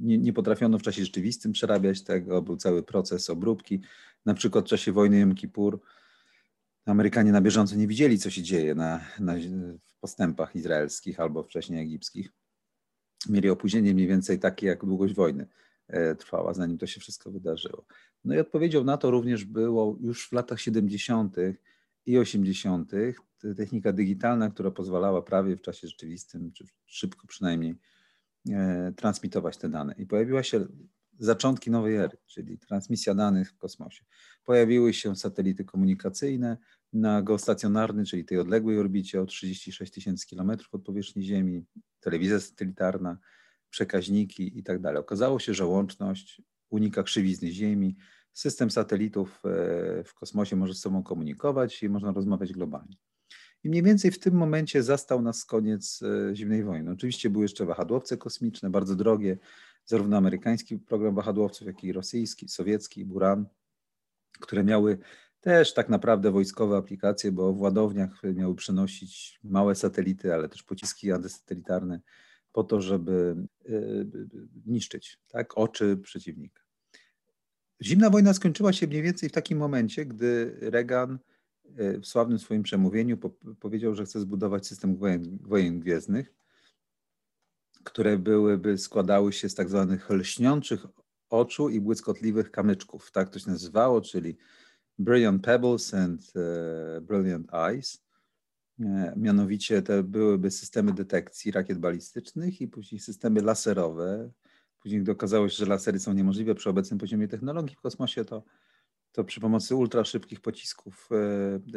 [0.00, 3.80] Nie, nie, potrafiono w czasie rzeczywistym przerabiać tego, był cały proces obróbki.
[4.24, 5.80] Na przykład w czasie wojny Jom Kippur
[6.86, 9.34] Amerykanie na bieżąco nie widzieli, co się dzieje na, na,
[9.86, 12.32] w postępach izraelskich albo wcześniej egipskich.
[13.28, 15.46] Mieli opóźnienie mniej więcej takie jak długość wojny.
[15.88, 17.86] E, trwała, zanim to się wszystko wydarzyło.
[18.24, 21.36] No i odpowiedzią na to również było już w latach 70.
[22.06, 22.90] i 80.
[23.56, 27.74] technika digitalna, która pozwalała prawie w czasie rzeczywistym, czy szybko przynajmniej,
[28.50, 29.94] e, transmitować te dane.
[29.98, 30.66] I pojawiła się
[31.18, 34.04] zaczątki nowej ery, czyli transmisja danych w kosmosie.
[34.44, 36.56] Pojawiły się satelity komunikacyjne
[36.92, 41.64] na geostacjonarny, czyli tej odległej orbicie o 36 tysięcy kilometrów od powierzchni Ziemi,
[42.00, 43.18] telewizja satelitarna,
[43.70, 44.78] przekaźniki i tak.
[44.96, 47.96] Okazało się, że łączność unika krzywizny Ziemi,
[48.32, 52.96] system satelitów e, w kosmosie może z sobą komunikować i można rozmawiać globalnie.
[53.64, 56.90] I mniej więcej w tym momencie zastał nas koniec e, zimnej wojny.
[56.90, 59.38] Oczywiście były jeszcze wahadłowce kosmiczne, bardzo drogie,
[59.86, 63.46] zarówno amerykański program wahadłowców, jak i rosyjski, sowiecki, Buran,
[64.40, 64.98] które miały
[65.40, 71.12] też tak naprawdę wojskowe aplikacje, bo w ładowniach miały przenosić małe satelity, ale też pociski
[71.12, 72.00] antysatelitarne
[72.52, 73.70] po to, żeby e,
[74.66, 76.62] niszczyć tak, oczy przeciwnika.
[77.82, 81.18] Zimna wojna skończyła się mniej więcej w takim momencie, gdy Reagan
[81.76, 83.18] e, w sławnym swoim przemówieniu
[83.60, 86.34] powiedział, że chce zbudować system wojen, wojen gwiezdnych,
[87.84, 90.86] które byłyby składały się z tak zwanych lśniących
[91.30, 93.10] oczu i błyskotliwych kamyczków.
[93.12, 94.36] Tak to się nazywało, czyli
[94.98, 98.04] Brilliant Pebbles and uh, Brilliant Eyes.
[98.80, 104.30] E, mianowicie te byłyby systemy detekcji rakiet balistycznych i później systemy laserowe.
[104.80, 108.42] Później okazało się, że lasery są niemożliwe przy obecnym poziomie technologii w kosmosie, to,
[109.12, 111.16] to przy pomocy ultraszybkich pocisków, e,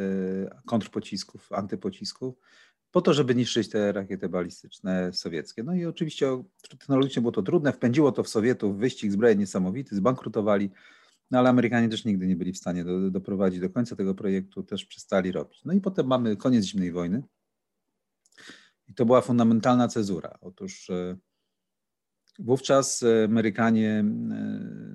[0.01, 2.35] e, kontrpocisków, antypocisków,
[2.91, 5.63] po to, żeby niszczyć te rakiety balistyczne sowieckie.
[5.63, 10.69] No i oczywiście technologicznie było to trudne, wpędziło to w Sowietów wyścig zbrojeń niesamowity, zbankrutowali
[11.31, 14.63] no ale Amerykanie też nigdy nie byli w stanie do, doprowadzić do końca tego projektu,
[14.63, 15.65] też przestali robić.
[15.65, 17.23] No i potem mamy koniec zimnej wojny.
[18.87, 20.37] I to była fundamentalna cezura.
[20.41, 21.17] Otóż e,
[22.39, 24.03] wówczas Amerykanie e,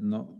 [0.02, 0.36] no,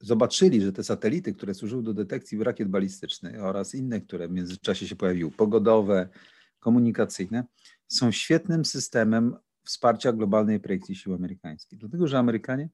[0.00, 4.88] zobaczyli, że te satelity, które służyły do detekcji rakiet balistycznych oraz inne, które w międzyczasie
[4.88, 6.08] się pojawiły, pogodowe,
[6.60, 7.44] komunikacyjne,
[7.88, 11.78] są świetnym systemem wsparcia globalnej projekcji sił amerykańskich.
[11.78, 12.68] Dlatego, że Amerykanie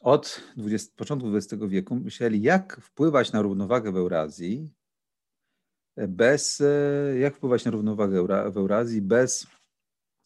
[0.00, 4.70] od 20, początku XX wieku myśleli, jak wpływać na równowagę w Eurazji,
[6.08, 6.62] bez,
[7.20, 9.46] jak wpływać na równowagę w Eurazji bez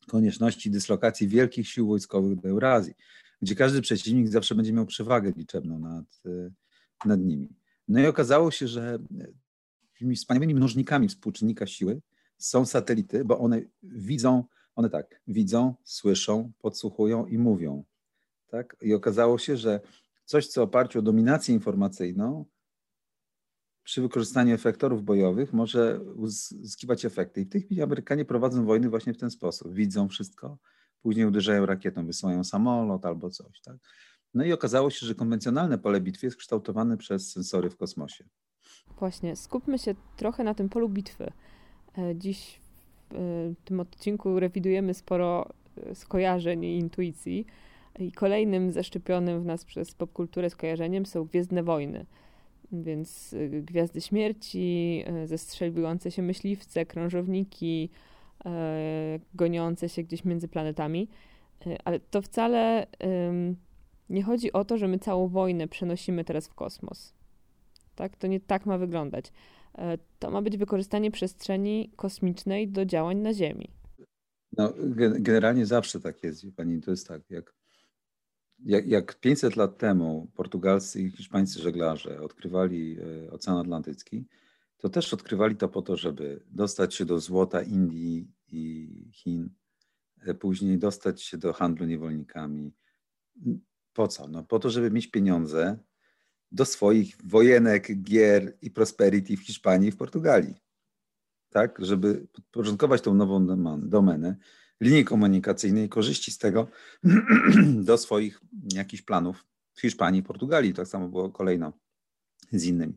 [0.09, 2.95] konieczności dyslokacji wielkich sił wojskowych do Eurazji,
[3.43, 6.23] gdzie każdy przeciwnik zawsze będzie miał przewagę liczebną nad,
[7.05, 7.49] nad nimi.
[7.89, 8.99] No i okazało się, że
[9.99, 12.01] tymi wspaniałymi mnożnikami współczynnika siły
[12.39, 17.85] są satelity, bo one widzą, one tak, widzą, słyszą, podsłuchują i mówią.
[18.47, 18.77] Tak?
[18.83, 19.81] I okazało się, że
[20.25, 22.45] coś, co oparciu o dominację informacyjną,
[23.85, 27.41] przy wykorzystaniu efektorów bojowych może uzyskiwać efekty.
[27.41, 29.75] I w tej chwili Amerykanie prowadzą wojny właśnie w ten sposób.
[29.75, 30.59] Widzą wszystko,
[31.03, 33.61] później uderzają rakietą, wysyłają samolot albo coś.
[33.61, 33.77] Tak?
[34.35, 38.25] No i okazało się, że konwencjonalne pole bitwy jest kształtowane przez sensory w kosmosie.
[38.99, 41.33] Właśnie, skupmy się trochę na tym polu bitwy.
[41.99, 42.61] E, dziś
[43.11, 43.19] w e,
[43.65, 47.47] tym odcinku rewidujemy sporo e, skojarzeń i intuicji.
[47.99, 52.07] I kolejnym zaszczepionym w nas przez popkulturę skojarzeniem są Gwiezdne Wojny.
[52.73, 57.91] Więc Gwiazdy Śmierci, zestrzeliwujące się myśliwce, krążowniki,
[59.35, 61.09] goniące się gdzieś między planetami.
[61.85, 62.87] Ale to wcale
[64.13, 67.15] nie chodzi o to, że my całą wojnę przenosimy teraz w kosmos.
[67.95, 68.17] Tak?
[68.17, 69.33] To nie tak ma wyglądać.
[69.79, 73.69] E, to ma być wykorzystanie przestrzeni kosmicznej do działań na Ziemi.
[74.57, 74.73] No,
[75.19, 76.81] generalnie zawsze tak jest, pani.
[76.81, 77.55] To jest tak, jak,
[78.59, 84.25] jak, jak 500 lat temu portugalscy i hiszpańscy żeglarze odkrywali e, Ocean Atlantycki,
[84.83, 89.51] to też odkrywali to po to, żeby dostać się do złota Indii i Chin,
[90.21, 92.75] e, później dostać się do handlu niewolnikami.
[93.93, 94.29] Po co?
[94.29, 95.79] No, po to, żeby mieć pieniądze
[96.53, 100.55] do swoich wojenek, gier i prosperity w Hiszpanii i w Portugalii.
[101.49, 103.47] Tak, żeby podporządkować tą nową
[103.89, 104.37] domenę,
[104.81, 106.69] linii komunikacyjnej, korzyści z tego
[107.89, 108.41] do swoich
[108.75, 110.75] jakichś planów w Hiszpanii Portugalii.
[110.75, 111.73] Tak samo było kolejno
[112.53, 112.95] z innymi.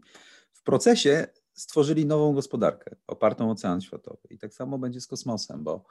[0.52, 4.28] W procesie stworzyli nową gospodarkę opartą o ocean światowy.
[4.30, 5.86] I tak samo będzie z kosmosem, bo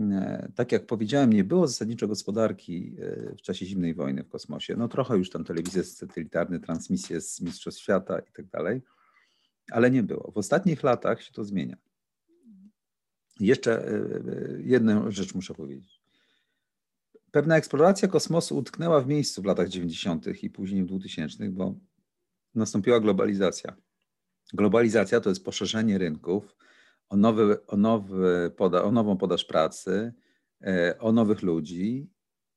[0.00, 4.76] E, tak jak powiedziałem, nie było zasadniczo gospodarki e, w czasie zimnej wojny w kosmosie.
[4.76, 8.82] No trochę już tam telewizje satelitarne, transmisje z Mistrzostw Świata i tak dalej,
[9.70, 10.30] ale nie było.
[10.30, 11.76] W ostatnich latach się to zmienia.
[13.40, 14.00] Jeszcze e,
[14.62, 16.02] jedną rzecz muszę powiedzieć.
[17.30, 20.42] Pewna eksploracja kosmosu utknęła w miejscu w latach 90.
[20.42, 21.74] i później w 2000, bo
[22.54, 23.76] nastąpiła globalizacja.
[24.52, 26.56] Globalizacja to jest poszerzenie rynków,
[27.08, 30.12] o, nowy, o, nowy poda, o nową podaż pracy,
[30.62, 32.10] e, o nowych ludzi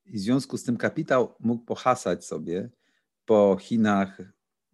[0.06, 2.70] i w związku z tym kapitał mógł pohasać sobie
[3.24, 4.22] po Chinach,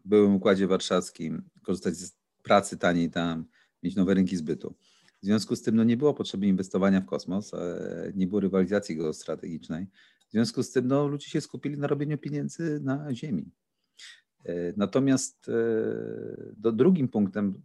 [0.04, 3.44] byłym Układzie Warszawskim, korzystać z pracy taniej tam,
[3.82, 4.74] mieć nowe rynki zbytu.
[5.22, 8.96] W związku z tym no, nie było potrzeby inwestowania w kosmos, e, nie było rywalizacji
[8.96, 9.86] geostrategicznej.
[10.28, 13.50] W związku z tym no, ludzie się skupili na robieniu pieniędzy na ziemi.
[14.44, 15.50] E, natomiast
[16.56, 17.62] do drugim punktem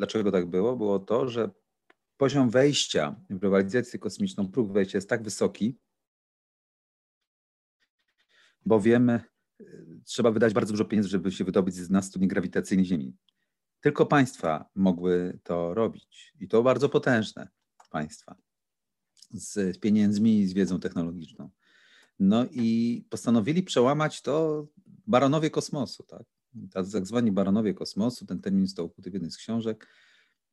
[0.00, 0.76] Dlaczego tak było?
[0.76, 1.50] Było to, że
[2.16, 5.78] poziom wejścia w rywalizację kosmiczną, próg wejścia jest tak wysoki,
[8.66, 9.20] bo wiemy,
[10.04, 13.16] trzeba wydać bardzo dużo pieniędzy, żeby się wydobyć z nas studni grawitacyjnej Ziemi.
[13.80, 17.48] Tylko państwa mogły to robić i to bardzo potężne
[17.90, 18.36] państwa
[19.30, 21.50] z pieniędzmi i z wiedzą technologiczną.
[22.18, 24.66] No i postanowili przełamać to
[25.10, 26.22] baronowie kosmosu, tak?
[26.72, 29.86] tak zwani baronowie kosmosu, ten termin został ukuty w jednej z książek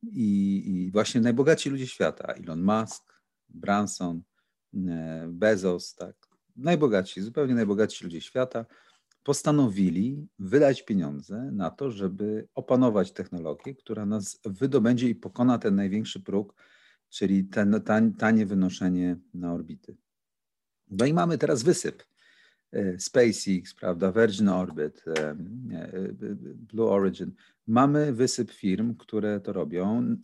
[0.02, 4.22] i, i właśnie najbogatsi ludzie świata, Elon Musk, Branson,
[4.74, 6.16] e, Bezos, tak,
[6.56, 8.66] najbogatsi, zupełnie najbogatsi ludzie świata
[9.22, 16.20] postanowili wydać pieniądze na to, żeby opanować technologię, która nas wydobędzie i pokona ten największy
[16.20, 16.54] próg,
[17.08, 17.82] czyli ten,
[18.18, 19.96] tanie wynoszenie na orbity.
[20.90, 22.02] No i mamy teraz wysyp.
[22.72, 25.36] E, SpaceX, prawda, Virgin Orbit, e, e,
[26.54, 27.32] Blue Origin.
[27.66, 30.16] Mamy wysyp firm, które to robią.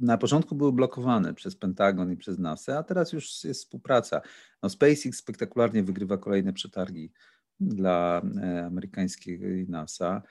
[0.00, 4.20] Na początku były blokowane przez Pentagon i przez NASA, a teraz już jest współpraca.
[4.62, 7.12] No SpaceX spektakularnie wygrywa kolejne przetargi
[7.60, 8.22] dla
[8.66, 10.22] amerykańskiej NASA.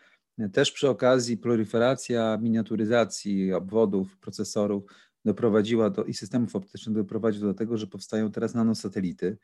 [0.53, 4.83] Też przy okazji proliferacja miniaturyzacji obwodów, procesorów
[5.25, 9.37] doprowadziła do i systemów optycznych doprowadziła do tego, że powstają teraz nanosatelity,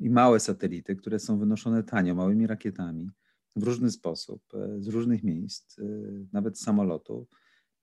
[0.00, 3.10] i małe satelity, które są wynoszone tanio, małymi rakietami
[3.56, 5.84] w różny sposób, e, z różnych miejsc, e,
[6.32, 7.26] nawet z samolotu.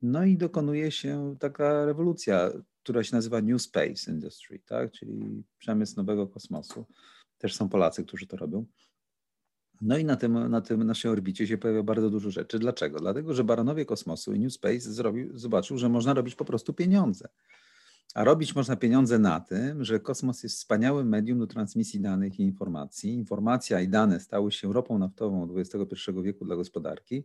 [0.02, 2.52] No i dokonuje się taka rewolucja,
[2.84, 4.92] która się nazywa New Space Industry, tak?
[4.92, 6.86] czyli przemysł nowego kosmosu.
[7.38, 8.66] Też są Polacy, którzy to robią.
[9.82, 12.60] No i na tym, na tym naszej orbicie się pojawia bardzo dużo rzeczy.
[12.60, 13.00] Dlaczego?
[13.00, 17.28] Dlatego, że baronowie kosmosu i New Space zrobił, zobaczył, że można robić po prostu pieniądze.
[18.18, 22.44] A robić można pieniądze na tym, że kosmos jest wspaniałym medium do transmisji danych i
[22.44, 23.14] informacji.
[23.14, 27.24] Informacja i dane stały się ropą naftową XXI wieku dla gospodarki,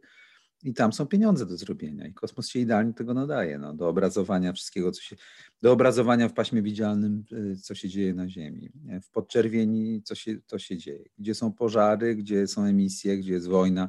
[0.62, 2.06] I tam są pieniądze do zrobienia.
[2.06, 3.58] I kosmos się idealnie tego nadaje.
[3.58, 5.16] No, do obrazowania wszystkiego, co się.
[5.62, 8.70] Do obrazowania w paśmie widzialnym, y, co się dzieje na Ziemi.
[9.02, 11.04] W podczerwieni, co się, to się dzieje.
[11.18, 13.88] Gdzie są pożary, gdzie są emisje, gdzie jest wojna,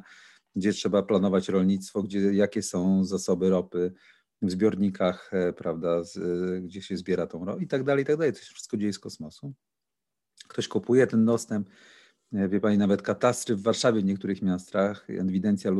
[0.56, 3.92] gdzie trzeba planować rolnictwo, gdzie, jakie są zasoby ropy
[4.46, 8.06] w zbiornikach, e, prawda, z, e, gdzie się zbiera tą ropę i tak dalej, i
[8.06, 8.32] tak dalej.
[8.32, 9.54] To się wszystko dzieje z kosmosu.
[10.48, 11.68] Ktoś kupuje ten dostęp
[12.34, 15.72] E, wie Pani, nawet katastry w Warszawie w niektórych miastach, ewidencja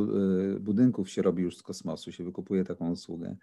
[0.61, 3.37] budynków się robi już z kosmosu, się wykupuje taką usługę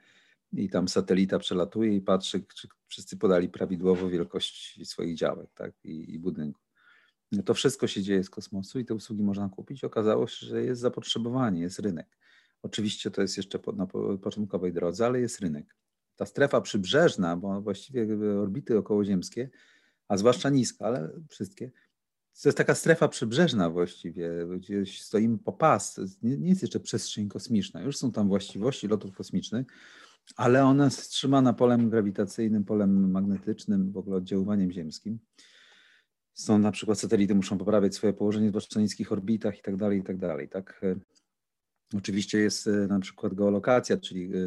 [0.53, 6.13] i tam satelita przelatuje i patrzy, czy wszyscy podali prawidłowo wielkość swoich działek tak, i,
[6.13, 6.63] i budynków.
[7.45, 9.83] To wszystko się dzieje z kosmosu i te usługi można kupić.
[9.83, 12.17] Okazało się, że jest zapotrzebowanie, jest rynek.
[12.63, 13.87] Oczywiście to jest jeszcze na
[14.21, 15.75] początkowej drodze, ale jest rynek.
[16.15, 18.07] Ta strefa przybrzeżna, bo właściwie
[18.41, 19.49] orbity okołoziemskie,
[20.07, 21.71] a zwłaszcza niska, ale wszystkie,
[22.41, 25.99] to jest taka strefa przybrzeżna właściwie, gdzie stoimy po pas.
[26.21, 27.81] Nie, jest jeszcze przestrzeń kosmiczna.
[27.81, 29.67] Już są tam właściwości lotów kosmicznych,
[30.35, 35.19] ale ona jest wstrzymana polem grawitacyjnym, polem magnetycznym, w ogóle oddziaływaniem ziemskim.
[36.33, 39.99] Są na przykład satelity muszą poprawiać swoje położenie zwłaszcza na niskich orbitach i tak dalej,
[39.99, 40.49] i tak dalej.
[40.49, 40.81] Tak?
[41.93, 44.37] E, oczywiście jest e, na przykład geolokacja, czyli e,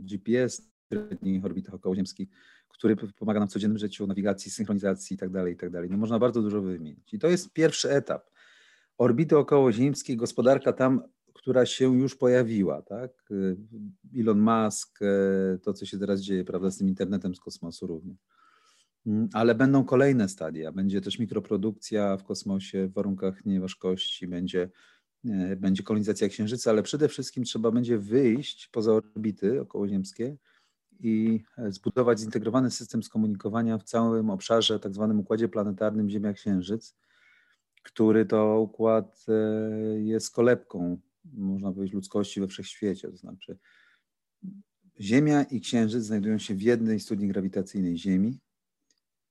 [0.00, 2.28] GPS średnich orbitach okołoziemskich,
[2.68, 5.80] który pomaga nam w codziennym życiu, nawigacji, synchronizacji itd., tak itd.
[5.80, 7.14] Tak no można bardzo dużo wymienić.
[7.14, 8.30] I to jest pierwszy etap.
[8.98, 11.02] Orbity okołoziemskiej, gospodarka tam,
[11.34, 13.10] która się już pojawiła, tak?
[14.18, 18.16] Elon Musk, e, to co się teraz dzieje, prawda, z tym internetem z kosmosu również.
[19.06, 20.72] Mm, ale będą kolejne stadia.
[20.72, 24.70] Będzie też mikroprodukcja w kosmosie w warunkach nieważkości, będzie, e,
[25.56, 30.36] będzie kolonizacja Księżyca, ale przede wszystkim trzeba będzie wyjść poza orbity okołoziemskie
[31.02, 36.96] i e, zbudować zintegrowany system skomunikowania w całym obszarze, tak zwanym układzie planetarnym Ziemia-Księżyc,
[37.82, 43.08] który to układ e, jest kolebką, można powiedzieć, ludzkości we wszechświecie.
[43.10, 43.58] To znaczy,
[45.00, 48.40] Ziemia i Księżyc znajdują się w jednej studni grawitacyjnej Ziemi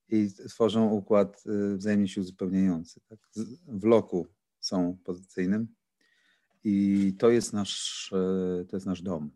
[0.09, 3.01] i tworzą układ e, wzajemnie się uzupełniający.
[3.09, 3.19] Tak?
[3.67, 4.27] W loku
[4.59, 5.67] są pozycyjnym
[6.63, 8.09] i to jest nasz,
[8.69, 9.31] to jest nasz dom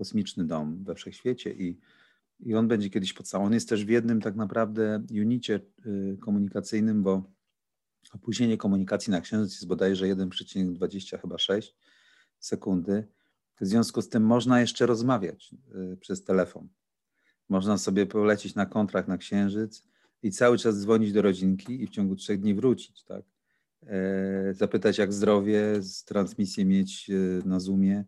[0.00, 1.78] kosmiczny dom we wszechświecie i,
[2.40, 3.44] i on będzie kiedyś podstawą.
[3.44, 7.22] On jest też w jednym tak naprawdę unicie y, komunikacyjnym, bo
[8.12, 11.76] opóźnienie komunikacji na Księżyc jest bodajże 1,20 chyba 6
[12.38, 13.08] sekundy.
[13.60, 15.54] W związku z tym można jeszcze rozmawiać
[15.92, 16.68] y, przez telefon.
[17.48, 19.88] Można sobie polecieć na kontrakt na Księżyc
[20.22, 23.24] i cały czas dzwonić do rodzinki i w ciągu trzech dni wrócić, tak?
[23.86, 28.04] E, zapytać jak zdrowie, transmisję mieć y, na Zoomie,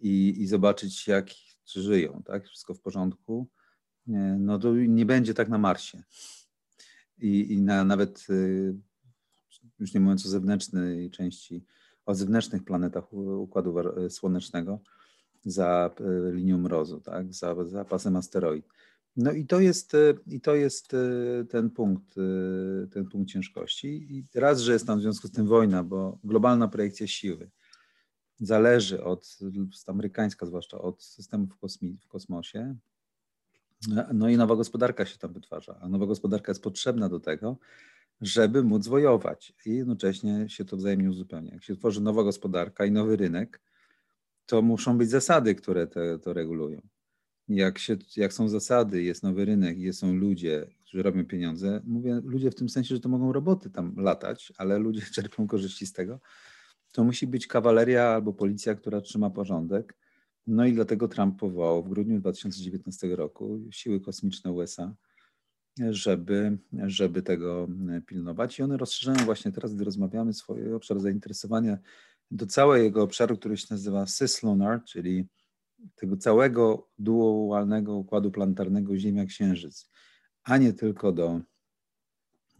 [0.00, 1.26] i, i zobaczyć, jak
[1.64, 2.46] czy żyją, tak?
[2.46, 3.48] Wszystko w porządku.
[4.38, 6.02] No to nie będzie tak na Marsie.
[7.18, 8.74] I, i na, nawet y,
[9.78, 11.64] już nie mówiąc o zewnętrznej części,
[12.06, 13.74] o zewnętrznych planetach Układu
[14.08, 14.80] Słonecznego
[15.44, 15.90] za
[16.32, 17.34] linią mrozu, tak?
[17.34, 18.68] za, za pasem asteroid.
[19.16, 20.92] No i to jest, y, i to jest
[21.48, 22.14] ten punkt,
[22.92, 24.06] ten punkt ciężkości.
[24.10, 27.50] I raz, że jest tam w związku z tym wojna, bo globalna projekcja siły
[28.42, 29.38] zależy od,
[29.86, 31.50] amerykańska zwłaszcza, od systemów
[32.00, 32.76] w kosmosie.
[34.14, 37.56] No i nowa gospodarka się tam wytwarza, a nowa gospodarka jest potrzebna do tego,
[38.20, 41.52] żeby móc wojować i jednocześnie się to wzajemnie uzupełnia.
[41.52, 43.60] Jak się tworzy nowa gospodarka i nowy rynek,
[44.46, 45.86] to muszą być zasady, które
[46.22, 46.82] to regulują.
[47.48, 52.20] Jak, się, jak są zasady, jest nowy rynek i są ludzie, którzy robią pieniądze, mówię
[52.24, 55.92] ludzie w tym sensie, że to mogą roboty tam latać, ale ludzie czerpią korzyści z
[55.92, 56.20] tego,
[56.92, 59.96] to musi być kawaleria albo policja, która trzyma porządek.
[60.46, 64.94] No i dlatego Trump powołał w grudniu 2019 roku siły kosmiczne USA,
[65.90, 67.68] żeby, żeby tego
[68.06, 68.58] pilnować.
[68.58, 71.78] I one rozszerzają właśnie teraz, gdy rozmawiamy, swój obszar zainteresowania
[72.30, 75.28] do całego obszaru, który się nazywa Cislunar, czyli
[75.94, 79.90] tego całego dualnego układu planetarnego Ziemia-Księżyc,
[80.44, 81.40] a nie tylko do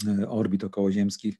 [0.06, 1.36] e, orbit okołoziemskich,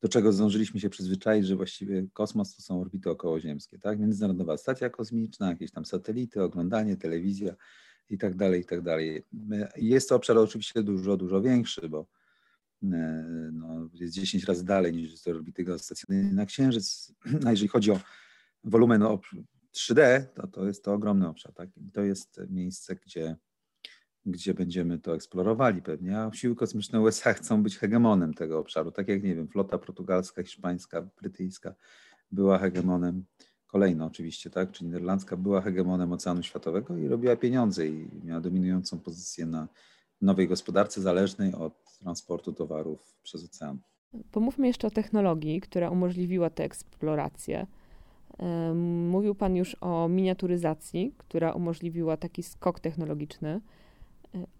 [0.00, 3.98] do czego zdążyliśmy się przyzwyczaić, że właściwie kosmos to są orbity okołoziemskie, tak?
[3.98, 7.54] Międzynarodowa Stacja Kosmiczna, jakieś tam satelity, oglądanie, telewizja
[8.10, 9.22] i tak dalej, i tak dalej.
[9.76, 12.06] Jest to obszar oczywiście dużo, dużo większy, bo
[12.82, 12.86] e,
[13.52, 17.12] no, jest 10 razy dalej niż te orbity geostacjonarne na Księżyc.
[17.46, 18.00] A jeżeli chodzi o
[18.64, 19.02] wolumen
[19.76, 21.52] 3D, to, to jest to ogromny obszar.
[21.52, 21.68] Tak?
[21.92, 23.36] to jest miejsce, gdzie
[24.26, 29.08] gdzie będziemy to eksplorowali pewnie, a siły kosmiczne USA chcą być hegemonem tego obszaru, tak
[29.08, 31.74] jak, nie wiem, flota portugalska, hiszpańska, brytyjska
[32.30, 33.24] była hegemonem,
[33.66, 38.98] kolejna oczywiście, tak, czy niderlandzka była hegemonem Oceanu Światowego i robiła pieniądze i miała dominującą
[39.00, 39.68] pozycję na
[40.20, 43.78] nowej gospodarce zależnej od transportu towarów przez ocean.
[44.30, 47.66] Pomówmy jeszcze o technologii, która umożliwiła tę eksplorację.
[49.08, 53.60] Mówił Pan już o miniaturyzacji, która umożliwiła taki skok technologiczny,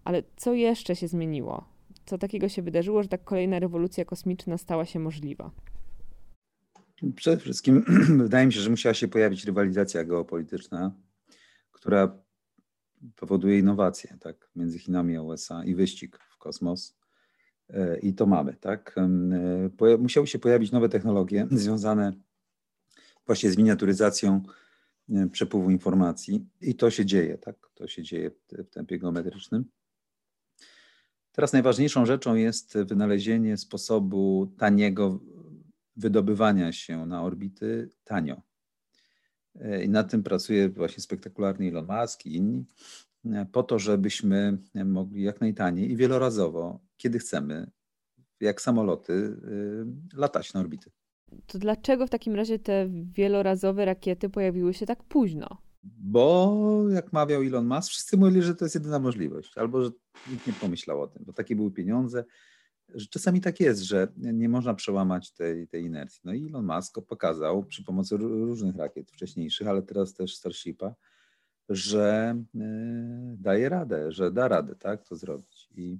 [0.03, 1.65] ale co jeszcze się zmieniło?
[2.05, 5.51] Co takiego się wydarzyło, że tak kolejna rewolucja kosmiczna stała się możliwa?
[7.15, 7.83] Przede wszystkim
[8.23, 10.91] wydaje mi się, że musiała się pojawić rywalizacja geopolityczna,
[11.71, 12.17] która
[13.15, 16.97] powoduje innowacje tak, między Chinami a USA i wyścig w kosmos.
[17.69, 18.53] E, I to mamy.
[18.53, 18.95] Tak?
[18.97, 22.13] E, musiały się pojawić nowe technologie związane
[23.25, 24.43] właśnie z miniaturyzacją
[25.09, 27.55] e, przepływu informacji i to się dzieje, tak?
[27.73, 29.65] To się dzieje w tempie geometrycznym.
[31.31, 35.19] Teraz najważniejszą rzeczą jest wynalezienie sposobu taniego
[35.95, 38.41] wydobywania się na orbity tanio.
[39.83, 42.65] I nad tym pracuje właśnie spektakularny Elon Musk i inni,
[43.51, 47.71] po to, żebyśmy mogli jak najtaniej i wielorazowo, kiedy chcemy,
[48.39, 49.37] jak samoloty,
[50.13, 50.91] latać na orbity.
[51.47, 55.47] To dlaczego w takim razie te wielorazowe rakiety pojawiły się tak późno?
[55.83, 59.91] Bo jak mawiał Elon Musk, wszyscy mówili, że to jest jedyna możliwość, albo że
[60.31, 62.25] nikt nie pomyślał o tym, bo takie były pieniądze.
[62.89, 66.21] Że czasami tak jest, że nie można przełamać tej, tej inercji.
[66.23, 70.95] No i Elon Musk pokazał przy pomocy różnych rakiet wcześniejszych, ale teraz też Starshipa,
[71.69, 72.59] że y,
[73.37, 75.69] daje radę, że da radę tak, to zrobić.
[75.75, 75.97] I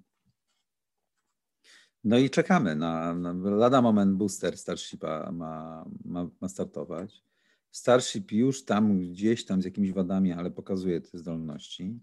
[2.06, 7.24] no i czekamy na, na lada moment booster Starshipa ma, ma, ma startować.
[7.72, 12.00] Starship już tam gdzieś tam z jakimiś wadami, ale pokazuje te zdolności.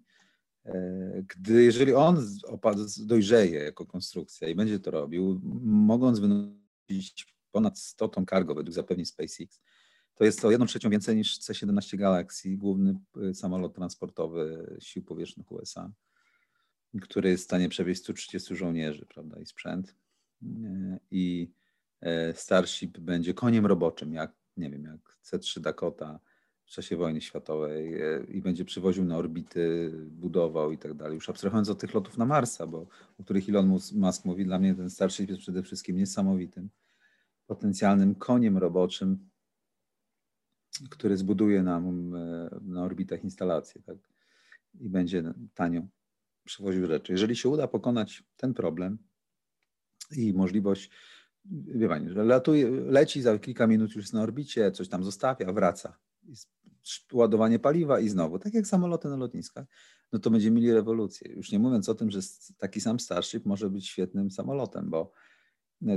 [0.64, 2.26] E, gdy, jeżeli on
[2.98, 9.06] dojrzeje jako konstrukcja i będzie to robił, mogąc wynosić ponad 100 ton cargo według zapewnień
[9.06, 9.60] SpaceX,
[10.14, 12.94] to jest to jedną trzecią więcej niż C-17 Galaxy, główny
[13.30, 15.92] y, samolot transportowy sił powietrznych USA
[17.00, 19.96] który jest w stanie przewieźć 130 żołnierzy, prawda, i sprzęt.
[20.42, 21.52] E, I
[22.00, 26.20] e, Starship będzie koniem roboczym, jak, nie wiem, jak C-3 Dakota
[26.64, 31.14] w czasie wojny światowej e, i będzie przywoził na orbity, budował i tak dalej.
[31.14, 32.86] Już abstrahując od tych lotów na Marsa, bo
[33.18, 36.70] o których Elon Musk mówi, dla mnie ten Starship jest przede wszystkim niesamowitym,
[37.46, 39.28] potencjalnym koniem roboczym,
[40.90, 42.10] który zbuduje nam
[42.62, 43.96] na orbitach instalacje, tak?
[44.80, 45.82] I będzie tanio
[46.44, 47.12] przywoził rzeczy.
[47.12, 48.98] Jeżeli się uda pokonać ten problem
[50.16, 50.90] i możliwość,
[51.50, 55.52] wie pani, że latuje, leci za kilka minut już jest na orbicie, coś tam zostawia,
[55.52, 55.98] wraca.
[57.12, 59.66] Ładowanie paliwa i znowu, tak jak samoloty na lotniskach,
[60.12, 61.32] no to będziemy mieli rewolucję.
[61.32, 62.20] Już nie mówiąc o tym, że
[62.58, 65.12] taki sam Starship może być świetnym samolotem, bo
[65.80, 65.92] no,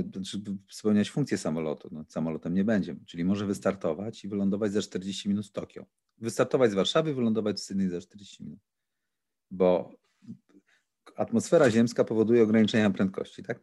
[0.70, 1.88] spełniać funkcję samolotu.
[1.92, 5.86] No, samolotem nie będzie, czyli może wystartować i wylądować za 40 minut w Tokio.
[6.18, 8.60] Wystartować z Warszawy, wylądować w Sydney za 40 minut.
[9.50, 9.96] Bo
[11.16, 13.60] atmosfera ziemska powoduje ograniczenia prędkości, tak?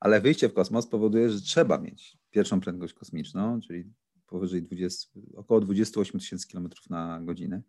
[0.00, 3.84] Ale wyjście w kosmos powoduje, że trzeba mieć pierwszą prędkość kosmiczną, czyli
[4.26, 7.62] powyżej 20, około 28 tysięcy km na godzinę.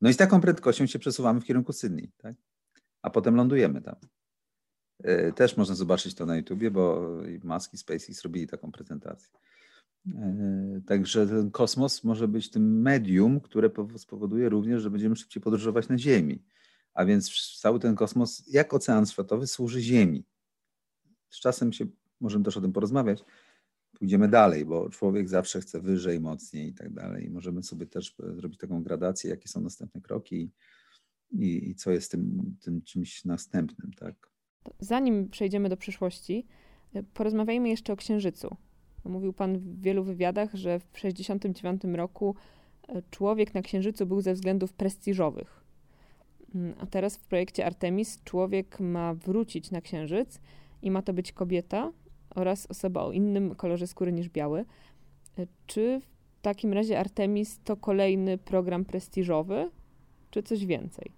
[0.00, 2.36] No i z taką prędkością się przesuwamy w kierunku Sydney, tak?
[3.02, 3.96] A potem lądujemy tam.
[5.02, 7.10] E, też można zobaczyć to na YouTubie, bo
[7.44, 9.38] Musk i SpaceX robili taką prezentację.
[10.14, 15.88] E, także ten kosmos może być tym medium, które spowoduje również, że będziemy szybciej podróżować
[15.88, 16.42] na Ziemi.
[16.96, 20.24] A więc cały ten kosmos, jak ocean światowy, służy Ziemi.
[21.30, 21.86] Z czasem się,
[22.20, 23.24] możemy też o tym porozmawiać,
[23.98, 27.30] pójdziemy dalej, bo człowiek zawsze chce wyżej, mocniej i tak dalej.
[27.30, 30.50] Możemy sobie też zrobić taką gradację, jakie są następne kroki
[31.30, 33.92] i, i co jest tym, tym czymś następnym.
[33.92, 34.30] Tak?
[34.80, 36.46] Zanim przejdziemy do przyszłości,
[37.14, 38.56] porozmawiajmy jeszcze o Księżycu.
[39.04, 42.34] Mówił Pan w wielu wywiadach, że w 1969 roku
[42.88, 45.65] e, człowiek na Księżycu był ze względów prestiżowych.
[46.54, 50.40] Mm, a teraz w projekcie Artemis człowiek ma wrócić na Księżyc
[50.82, 51.92] i ma to być kobieta
[52.30, 54.64] oraz osoba o innym kolorze skóry niż biały.
[55.38, 59.70] E, czy w takim razie Artemis to kolejny program prestiżowy,
[60.30, 61.12] czy coś więcej?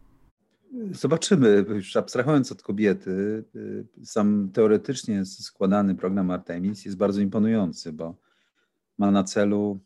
[0.93, 1.65] Zobaczymy.
[1.69, 8.15] Już abstrahując od kobiety, y, sam teoretycznie składany program Artemis jest bardzo imponujący, bo
[8.99, 9.81] ma na celu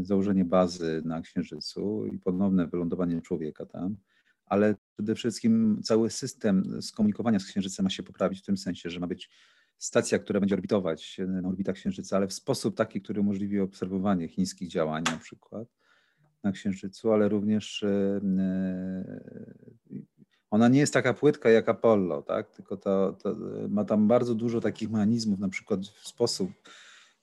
[0.00, 3.96] y, założenie bazy na Księżycu i ponowne wylądowanie człowieka tam
[4.46, 9.00] ale przede wszystkim cały system skomunikowania z Księżycem ma się poprawić w tym sensie, że
[9.00, 9.30] ma być
[9.78, 14.68] stacja, która będzie orbitować na orbitach Księżyca, ale w sposób taki, który umożliwi obserwowanie chińskich
[14.68, 15.68] działań na przykład
[16.42, 19.44] na Księżycu, ale również e, e,
[20.50, 22.50] ona nie jest taka płytka jak Apollo, tak?
[22.50, 23.36] tylko to, to
[23.68, 26.50] ma tam bardzo dużo takich mechanizmów, na przykład w sposób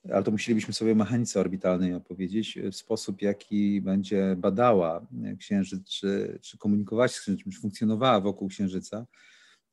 [0.10, 5.08] ale to musielibyśmy sobie mechanice orbitalnej opowiedzieć, w sposób, jaki będzie badała
[5.40, 9.06] Księżyc, czy, czy się z Księżycem, czy funkcjonowała wokół Księżyca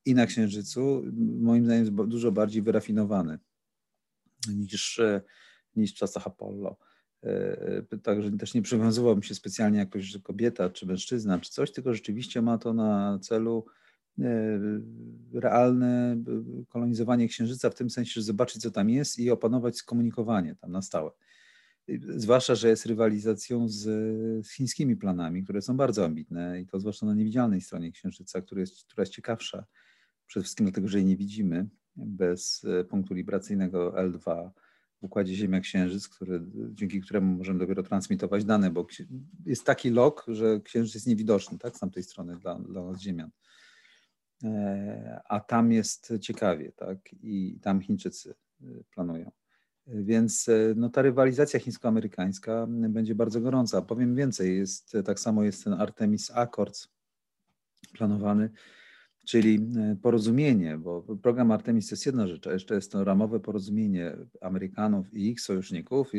[0.04, 1.02] i na Księżycu,
[1.40, 3.38] moim zdaniem jest dużo bardziej wyrafinowany
[4.48, 5.00] niż,
[5.76, 6.76] niż w czasach Apollo.
[8.02, 12.42] Także też nie przywiązywałbym się specjalnie jakoś, że kobieta czy mężczyzna czy coś, tylko rzeczywiście
[12.42, 13.66] ma to na celu
[15.32, 16.16] realne
[16.68, 20.82] kolonizowanie Księżyca w tym sensie, że zobaczyć, co tam jest i opanować skomunikowanie tam na
[20.82, 21.10] stałe.
[22.16, 23.82] Zwłaszcza, że jest rywalizacją z,
[24.46, 28.60] z chińskimi planami, które są bardzo ambitne i to zwłaszcza na niewidzialnej stronie Księżyca, która
[28.60, 29.64] jest, która jest ciekawsza.
[30.26, 34.50] Przede wszystkim dlatego, że jej nie widzimy bez e, punktu libracyjnego L2
[35.00, 36.40] w układzie Ziemia-Księżyc, który,
[36.72, 38.86] dzięki któremu możemy dopiero transmitować dane, bo
[39.46, 43.30] jest taki lok, że Księżyc jest niewidoczny tak, z tamtej strony dla, dla nas Ziemian.
[44.44, 48.64] E, a tam jest ciekawie, tak, i tam Chińczycy e,
[48.94, 49.30] planują.
[49.86, 53.82] Więc e, no, ta rywalizacja chińsko-amerykańska będzie bardzo gorąca.
[53.82, 56.88] Powiem więcej, jest, tak samo jest ten Artemis Accords
[57.92, 58.50] planowany,
[59.26, 63.40] czyli e, porozumienie, bo program Artemis to jest jedna rzecz, a jeszcze jest to ramowe
[63.40, 66.12] porozumienie Amerykanów i ich sojuszników,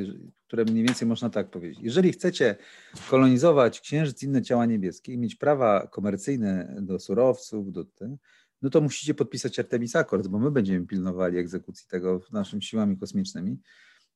[0.47, 1.79] które mniej więcej można tak powiedzieć.
[1.81, 2.55] Jeżeli chcecie
[3.09, 8.17] kolonizować Księżyc i inne ciała niebieskie i mieć prawa komercyjne do surowców, do tego,
[8.61, 13.57] no to musicie podpisać Artemis Accords, bo my będziemy pilnowali egzekucji tego naszymi siłami kosmicznymi.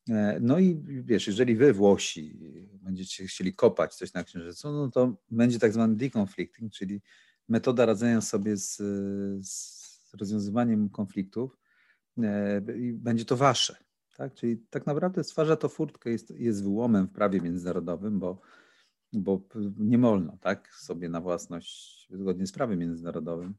[0.09, 2.39] E, no i wiesz, jeżeli wy Włosi
[2.71, 7.01] będziecie chcieli kopać coś na Księżycu, no to będzie tak zwany deconflicting, czyli
[7.49, 8.77] metoda radzenia sobie z,
[9.47, 11.57] z rozwiązywaniem konfliktów
[12.17, 13.75] e, i będzie to wasze.
[14.17, 14.33] Tak?
[14.33, 18.41] Czyli tak naprawdę stwarza to furtkę, jest, jest wyłomem w prawie międzynarodowym, bo,
[19.13, 19.41] bo
[19.77, 23.53] nie wolno tak, sobie na własność, zgodnie z prawem międzynarodowym,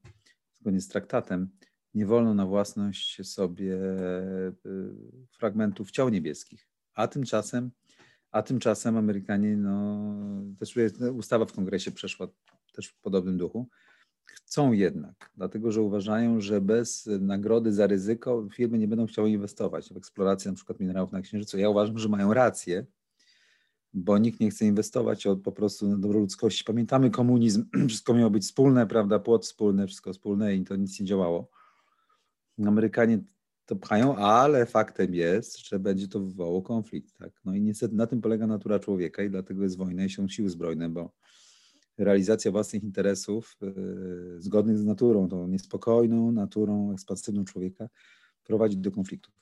[0.52, 1.48] zgodnie z traktatem,
[1.94, 4.94] nie wolno na własność sobie y,
[5.30, 6.68] fragmentów ciał niebieskich.
[6.94, 7.70] A tymczasem,
[8.30, 10.14] a tymczasem Amerykanie, no,
[10.58, 10.78] też
[11.16, 12.28] ustawa w kongresie przeszła
[12.74, 13.68] też w podobnym duchu,
[14.24, 19.92] chcą jednak, dlatego że uważają, że bez nagrody za ryzyko firmy nie będą chciały inwestować
[19.92, 21.58] w eksplorację na przykład minerałów na Księżycu.
[21.58, 22.86] Ja uważam, że mają rację,
[23.94, 26.64] bo nikt nie chce inwestować od, po prostu dobro ludzkości.
[26.64, 31.06] Pamiętamy komunizm, wszystko miało być wspólne, prawda, płot wspólny, wszystko wspólne i to nic nie
[31.06, 31.50] działało.
[32.66, 33.18] Amerykanie
[33.66, 37.18] to pchają, ale faktem jest, że będzie to wywołało konflikt.
[37.18, 37.32] Tak?
[37.44, 40.50] No i niestety na tym polega natura człowieka i dlatego jest wojna i są siły
[40.50, 41.12] zbrojne, bo
[41.98, 47.88] realizacja własnych interesów yy, zgodnych z naturą, tą niespokojną naturą, ekspansywną człowieka
[48.44, 49.34] prowadzi do konfliktów.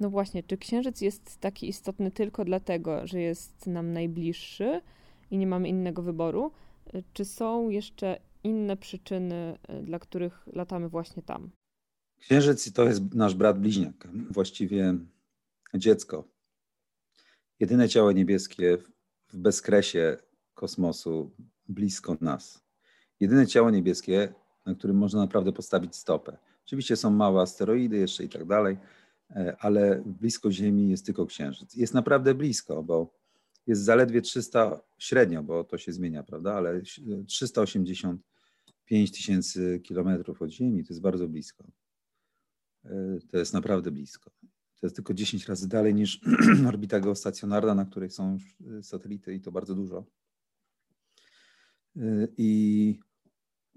[0.00, 4.80] No właśnie, czy księżyc jest taki istotny tylko dlatego, że jest nam najbliższy
[5.30, 6.50] i nie mamy innego wyboru?
[7.12, 11.50] Czy są jeszcze inne przyczyny, dla których latamy właśnie tam?
[12.20, 14.94] Księżyc to jest nasz brat bliźniak, właściwie
[15.74, 16.24] dziecko.
[17.60, 18.78] Jedyne ciało niebieskie
[19.28, 20.16] w bezkresie
[20.54, 21.30] kosmosu,
[21.68, 22.64] blisko nas.
[23.20, 24.34] Jedyne ciało niebieskie,
[24.66, 26.38] na którym można naprawdę postawić stopę.
[26.66, 28.76] Oczywiście są małe asteroidy jeszcze i tak dalej,
[29.30, 31.74] E, ale blisko Ziemi jest tylko Księżyc.
[31.74, 33.14] Jest naprawdę blisko, bo
[33.66, 36.82] jest zaledwie 300 średnio, bo to się zmienia, prawda, ale
[37.26, 41.64] 385 tysięcy kilometrów od Ziemi to jest bardzo blisko.
[42.84, 44.30] E, to jest naprawdę blisko.
[44.80, 46.20] To jest tylko 10 razy dalej niż
[46.68, 48.38] orbita geostacjonarna, na której są
[48.82, 50.04] satelity i to bardzo dużo.
[51.96, 53.00] E, I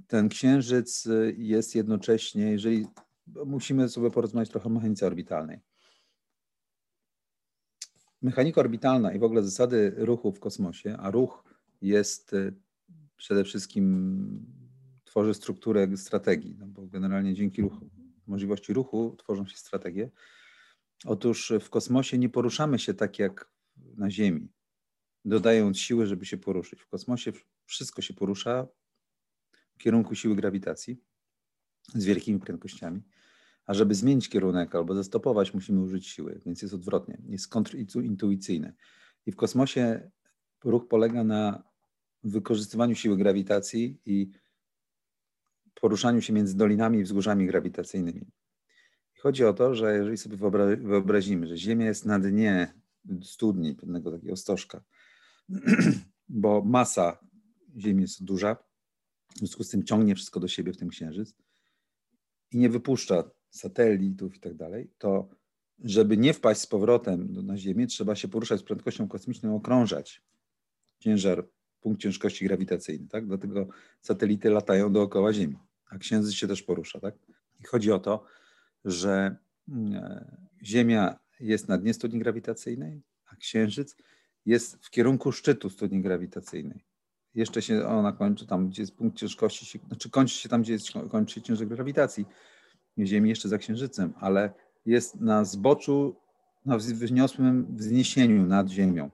[0.07, 1.07] ten księżyc
[1.37, 2.85] jest jednocześnie, jeżeli
[3.45, 5.59] musimy sobie porozmawiać trochę o mechanice orbitalnej.
[8.21, 11.43] Mechanika orbitalna i w ogóle zasady ruchu w kosmosie, a ruch
[11.81, 12.53] jest y,
[13.17, 14.45] przede wszystkim
[15.03, 17.89] tworzy strukturę strategii, no bo generalnie dzięki ruchu,
[18.27, 20.09] możliwości ruchu tworzą się strategie.
[21.05, 23.51] Otóż w kosmosie nie poruszamy się tak jak
[23.97, 24.51] na Ziemi,
[25.25, 26.81] dodając siły, żeby się poruszyć.
[26.81, 27.31] W kosmosie
[27.67, 28.67] wszystko się porusza
[29.73, 31.01] w kierunku siły grawitacji
[31.95, 33.01] z wielkimi prędkościami.
[33.65, 38.73] A żeby zmienić kierunek albo zastopować, musimy użyć siły, więc jest odwrotnie, jest kontrintuicyjny.
[39.25, 40.11] I w kosmosie
[40.63, 41.63] ruch polega na
[42.23, 44.31] wykorzystywaniu siły grawitacji i
[45.81, 48.31] poruszaniu się między dolinami i wzgórzami grawitacyjnymi.
[49.19, 50.37] Chodzi o to, że jeżeli sobie
[50.77, 52.73] wyobrazimy, że Ziemia jest na dnie
[53.21, 54.83] studni, pewnego takiego stożka,
[56.29, 57.26] bo masa
[57.77, 58.55] Ziemi jest duża,
[59.35, 61.35] w związku z tym ciągnie wszystko do siebie w tym księżyc
[62.51, 65.29] i nie wypuszcza satelitów i tak dalej, to
[65.79, 70.21] żeby nie wpaść z powrotem na Ziemię, trzeba się poruszać z prędkością kosmiczną, okrążać
[70.99, 71.47] ciężar,
[71.81, 73.27] punkt ciężkości grawitacyjny, tak?
[73.27, 73.67] Dlatego
[74.01, 75.57] satelity latają dookoła Ziemi,
[75.89, 77.15] a Księżyc się też porusza, tak?
[77.59, 78.25] I chodzi o to,
[78.85, 79.35] że
[79.69, 80.25] mm,
[80.63, 83.95] Ziemia jest na dnie studni grawitacyjnej, a Księżyc
[84.45, 86.86] jest w kierunku szczytu studni grawitacyjnej.
[87.37, 90.87] Jeszcze się ona kończy tam, gdzie jest punkt ciężkości, znaczy kończy się tam, gdzie jest,
[91.11, 92.25] kończy się ciężar grawitacji,
[92.99, 94.53] Ziemi jeszcze za Księżycem, ale
[94.85, 96.15] jest na zboczu,
[96.65, 99.09] na wyniosłym wzniesieniu nad Ziemią.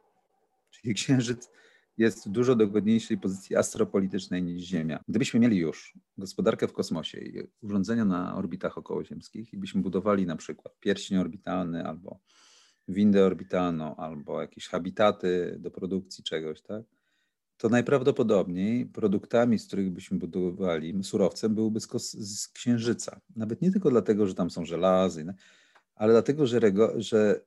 [0.95, 1.49] Księżyc
[1.97, 5.03] jest w dużo dogodniejszej pozycji astropolitycznej niż Ziemia.
[5.07, 10.35] Gdybyśmy mieli już gospodarkę w kosmosie i urządzenia na orbitach okołoziemskich i byśmy budowali na
[10.35, 12.19] przykład pierścień orbitalny albo
[12.87, 16.83] windę orbitalną albo jakieś habitaty do produkcji czegoś, tak?
[17.57, 23.21] To najprawdopodobniej produktami, z których byśmy budowali, surowcem byłby z, Księżyca.
[23.35, 25.25] Nawet nie tylko dlatego, że tam są żelazy,
[25.95, 26.59] ale dlatego, że,
[26.95, 27.41] że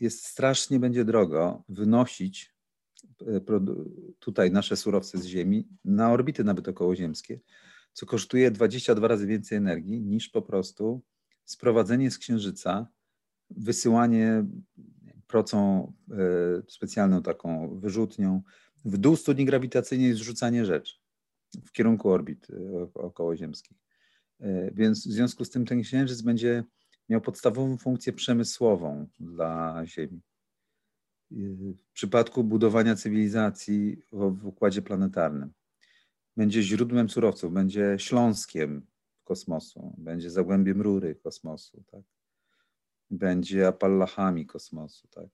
[0.00, 2.54] jest strasznie będzie drogo wynosić
[3.26, 3.40] e,
[4.18, 7.40] tutaj nasze surowce z Ziemi na orbity nawet okołoziemskie,
[7.92, 11.02] co kosztuje 22 razy więcej energii niż po prostu
[11.44, 12.86] sprowadzenie z Księżyca,
[13.50, 14.44] wysyłanie
[15.26, 16.14] procą e,
[16.68, 18.42] specjalną taką wyrzutnią
[18.84, 20.94] w dół studni grawitacyjnej jest zrzucanie rzeczy
[21.64, 23.76] w kierunku orbit e, okołoziemskich.
[24.72, 26.64] Więc w związku z tym ten Księżyc będzie
[27.08, 30.20] miał podstawową funkcję przemysłową dla Ziemi.
[31.30, 35.52] W przypadku budowania cywilizacji w, układzie planetarnym.
[36.36, 38.86] Będzie źródłem surowców, będzie śląskiem
[39.24, 42.02] kosmosu, będzie zagłębiem rury kosmosu, tak?
[43.10, 45.28] będzie Apalachami kosmosu, tak?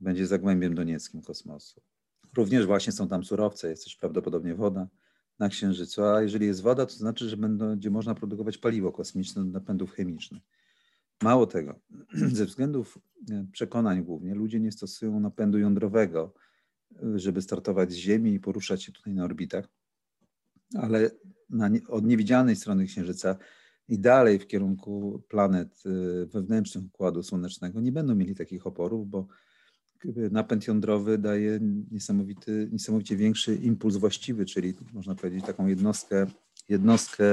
[0.00, 1.80] będzie zagłębiem donieckim kosmosu.
[2.36, 4.88] Również właśnie są tam surowce, jest też prawdopodobnie woda
[5.38, 9.50] na Księżycu, a jeżeli jest woda, to znaczy, że będzie można produkować paliwo kosmiczne do
[9.50, 10.42] napędów chemicznych.
[11.22, 11.80] Mało tego,
[12.38, 12.98] ze względów
[13.30, 16.34] e, przekonań głównie ludzie nie stosują napędu jądrowego,
[16.92, 19.68] e, żeby startować z Ziemi i poruszać się tutaj na orbitach,
[20.74, 21.10] ale
[21.50, 23.36] na, od niewidzialnej strony Księżyca
[23.88, 29.26] i dalej w kierunku planet e, wewnętrznych Układu Słonecznego nie będą mieli takich oporów, bo
[30.30, 31.58] napęd jądrowy daje
[31.90, 36.26] niesamowity, niesamowicie większy impuls właściwy, czyli można powiedzieć taką jednostkę,
[36.68, 37.24] jednostkę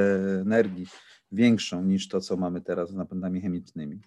[0.42, 0.88] energii
[1.32, 4.02] większą niż to, co mamy teraz z napędami chemicznymi.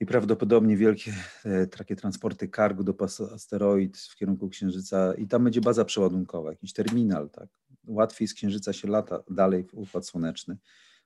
[0.00, 2.94] I prawdopodobnie wielkie e, takie transporty cargo do
[3.34, 7.30] asteroid w kierunku Księżyca i tam będzie baza przeładunkowa, jakiś terminal.
[7.30, 7.48] Tak?
[7.86, 10.56] Łatwiej z Księżyca się lata dalej w Układ Słoneczny.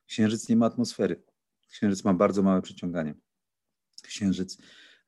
[0.07, 1.23] Księżyc nie ma atmosfery.
[1.71, 3.15] Księżyc ma bardzo małe przyciąganie.
[4.03, 4.59] Księżyc,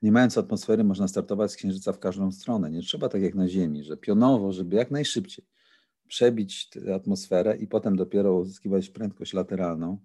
[0.03, 2.71] nie mając atmosfery, można startować z Księżyca w każdą stronę.
[2.71, 5.45] Nie trzeba tak jak na Ziemi, że pionowo, żeby jak najszybciej
[6.09, 9.99] przebić tę atmosferę i potem dopiero uzyskiwać prędkość lateralną,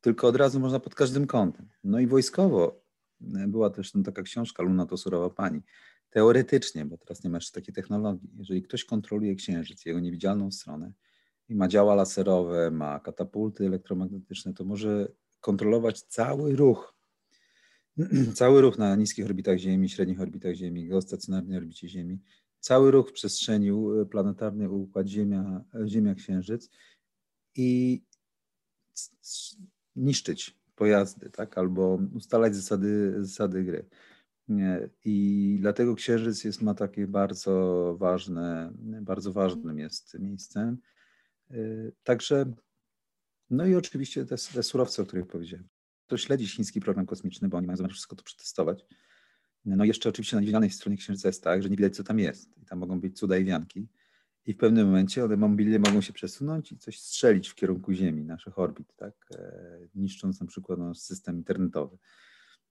[0.00, 1.68] tylko od razu można pod każdym kątem.
[1.84, 2.82] No i wojskowo
[3.34, 5.62] e, była też no, taka książka Luna to surowa pani.
[6.10, 10.92] Teoretycznie, bo teraz nie ma jeszcze takiej technologii, jeżeli ktoś kontroluje księżyc, jego niewidzialną stronę
[11.48, 16.91] i ma działa laserowe, ma katapulty elektromagnetyczne, to może kontrolować cały ruch,
[18.34, 22.18] cały ruch na niskich orbitach Ziemi, średnich orbitach Ziemi, geostacjonarnej orbicie Ziemi
[22.62, 23.70] cały ruch w przestrzeni
[24.10, 26.70] planetarnej układ Ziemia, Ziemia Księżyc
[27.54, 28.02] i
[29.96, 31.58] niszczyć pojazdy, tak?
[31.58, 33.88] albo ustalać zasady, zasady gry.
[35.04, 38.72] I dlatego Księżyc jest, ma takie bardzo ważne,
[39.02, 40.78] bardzo ważnym jest miejscem.
[42.02, 42.52] Także,
[43.50, 45.68] no i oczywiście te, te surowce, o których powiedziałem.
[46.12, 48.86] To śledzi chiński program kosmiczny, bo oni mają zamiar wszystko to przetestować.
[49.64, 52.58] No jeszcze oczywiście na niewidzialnej stronie księżyca jest tak, że nie widać co tam jest.
[52.58, 53.88] I tam mogą być cuda i wianki.
[54.46, 58.24] I w pewnym momencie one mobilnie mogą się przesunąć i coś strzelić w kierunku Ziemi,
[58.24, 59.14] naszych orbit, tak?
[59.34, 61.98] E, niszcząc na przykład nasz system internetowy.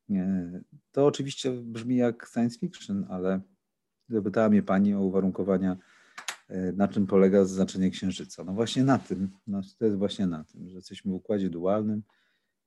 [0.09, 0.61] E,
[0.91, 3.41] to oczywiście brzmi jak science fiction, ale
[4.09, 5.77] zapytała mnie Pani o uwarunkowania,
[6.47, 8.43] e, na czym polega znaczenie Księżyca.
[8.43, 12.03] No właśnie na tym, no to jest właśnie na tym, że jesteśmy w układzie dualnym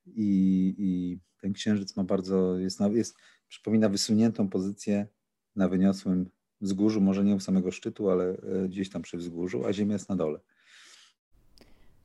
[0.07, 3.15] i, i ten Księżyc ma bardzo, jest, jest
[3.47, 5.07] przypomina wysuniętą pozycję
[5.55, 6.29] na wyniosłym
[6.61, 10.09] wzgórzu, może nie u samego szczytu, ale e, gdzieś tam przy wzgórzu, a Ziemia jest
[10.09, 10.39] na dole.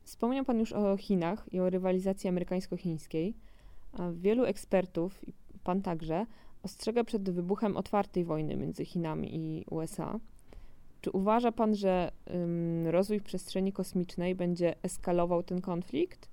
[0.03, 3.33] Wspomniał Pan już o Chinach i o rywalizacji amerykańsko-chińskiej.
[4.13, 5.25] Wielu ekspertów,
[5.63, 6.25] Pan także,
[6.63, 10.19] ostrzega przed wybuchem otwartej wojny między Chinami i USA.
[11.01, 12.11] Czy uważa Pan, że
[12.85, 16.30] rozwój w przestrzeni kosmicznej będzie eskalował ten konflikt,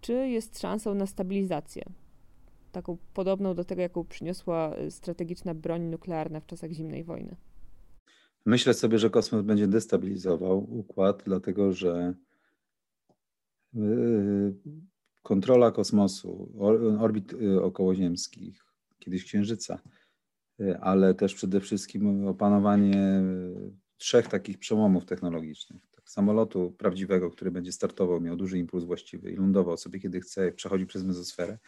[0.00, 1.82] czy jest szansą na stabilizację
[2.76, 7.36] taką podobną do tego, jaką przyniosła y, strategiczna broń nuklearna w czasach zimnej wojny.
[8.46, 12.14] Myślę sobie, że kosmos będzie destabilizował układ, dlatego że
[13.76, 13.80] y,
[15.22, 16.52] kontrola kosmosu,
[17.00, 18.64] orbit y, okołoziemskich,
[18.98, 19.78] kiedyś Księżyca,
[20.80, 23.22] ale też przede wszystkim opanowanie
[23.96, 25.82] trzech takich przełomów technologicznych.
[26.06, 30.86] Samolotu prawdziwego, który będzie startował, miał duży impuls właściwy i lądował sobie kiedy chce, przechodzi
[30.86, 31.58] przez mezosferę.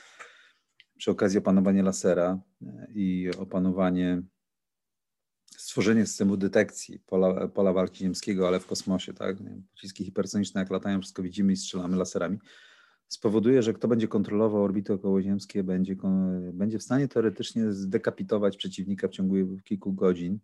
[0.97, 4.23] Przy okazji opanowania lasera e, i opanowanie,
[5.57, 9.37] stworzenie systemu detekcji pola, pola walki ziemskiego, ale w kosmosie, tak?
[9.75, 12.39] Pociski hipersoniczne, jak latają, wszystko widzimy i strzelamy laserami,
[13.09, 15.97] spowoduje, że kto będzie kontrolował orbity okołoziemskie, będzie,
[16.53, 19.35] będzie w stanie teoretycznie zdekapitować przeciwnika w ciągu
[19.65, 20.39] kilku godzin,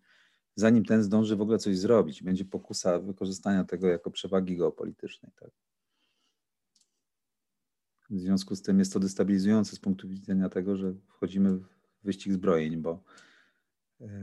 [0.57, 2.23] zanim ten zdąży w ogóle coś zrobić.
[2.23, 5.33] Będzie pokusa wykorzystania tego jako przewagi geopolitycznej.
[5.41, 5.51] Tak?
[8.11, 11.67] W związku z tym jest to destabilizujące z punktu widzenia tego, że wchodzimy w
[12.05, 13.03] wyścig zbrojeń, bo,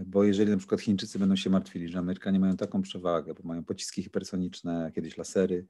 [0.05, 3.63] bo jeżeli na przykład Chińczycy będą się martwili, że Amerykanie mają taką przewagę, bo mają
[3.63, 5.67] pociski hipersoniczne, kiedyś lasery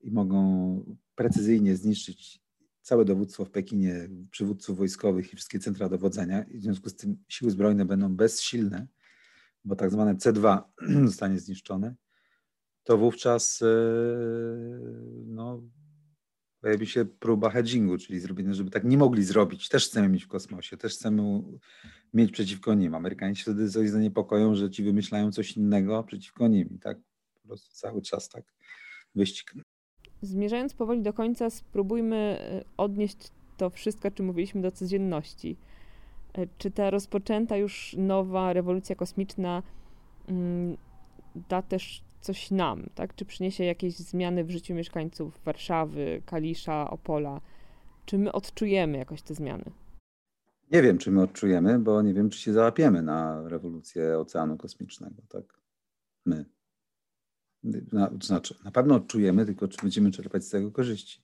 [0.00, 2.42] i mogą precyzyjnie zniszczyć
[2.82, 7.16] całe dowództwo w Pekinie, przywódców wojskowych i wszystkie centra dowodzenia, i w związku z tym
[7.28, 8.86] siły zbrojne będą bezsilne,
[9.64, 10.62] bo tak zwane C2
[11.08, 11.94] zostanie zniszczone,
[12.84, 13.66] to wówczas e,
[15.26, 15.62] no,
[16.60, 19.68] pojawi się próba hedgingu, czyli zrobienia, żeby tak nie mogli zrobić.
[19.68, 21.42] Też chcemy mieć w kosmosie, też chcemy
[22.14, 22.94] mieć przeciwko nim.
[22.94, 26.98] Amerykanie się wtedy coś zaniepokoją, że ci wymyślają coś innego przeciwko nim tak
[27.34, 28.44] po prostu cały czas tak
[29.14, 29.54] wyścig.
[30.22, 33.18] Zmierzając powoli do końca, spróbujmy e, odnieść
[33.56, 35.56] to wszystko, o czym mówiliśmy, do codzienności.
[36.34, 39.62] E, czy ta rozpoczęta już nowa rewolucja kosmiczna
[40.28, 40.76] mm,
[41.48, 43.14] da też coś nam, tak?
[43.14, 47.40] Czy przyniesie jakieś zmiany w życiu mieszkańców Warszawy, Kalisza, Opola?
[48.06, 49.64] Czy my odczujemy jakoś te zmiany?
[50.72, 55.22] Nie wiem, czy my odczujemy, bo nie wiem, czy się załapiemy na rewolucję oceanu kosmicznego,
[55.28, 55.60] tak?
[56.26, 56.44] My.
[57.92, 61.22] Na, znaczy, na pewno odczujemy, tylko czy będziemy czerpać z tego korzyści.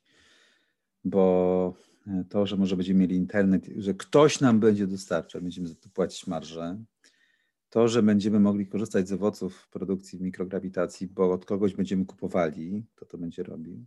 [1.05, 1.75] Bo
[2.29, 6.27] to, że może będziemy mieli internet, że ktoś nam będzie dostarczał, będziemy za to płacić
[6.27, 6.85] marżę,
[7.71, 13.07] to, że będziemy mogli korzystać z owoców produkcji mikrograwitacji, bo od kogoś będziemy kupowali, kto
[13.07, 13.87] to będzie robił,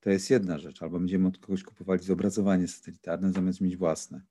[0.00, 0.82] to jest jedna rzecz.
[0.82, 4.22] Albo będziemy od kogoś kupowali zobrazowanie satelitarne zamiast mieć własne.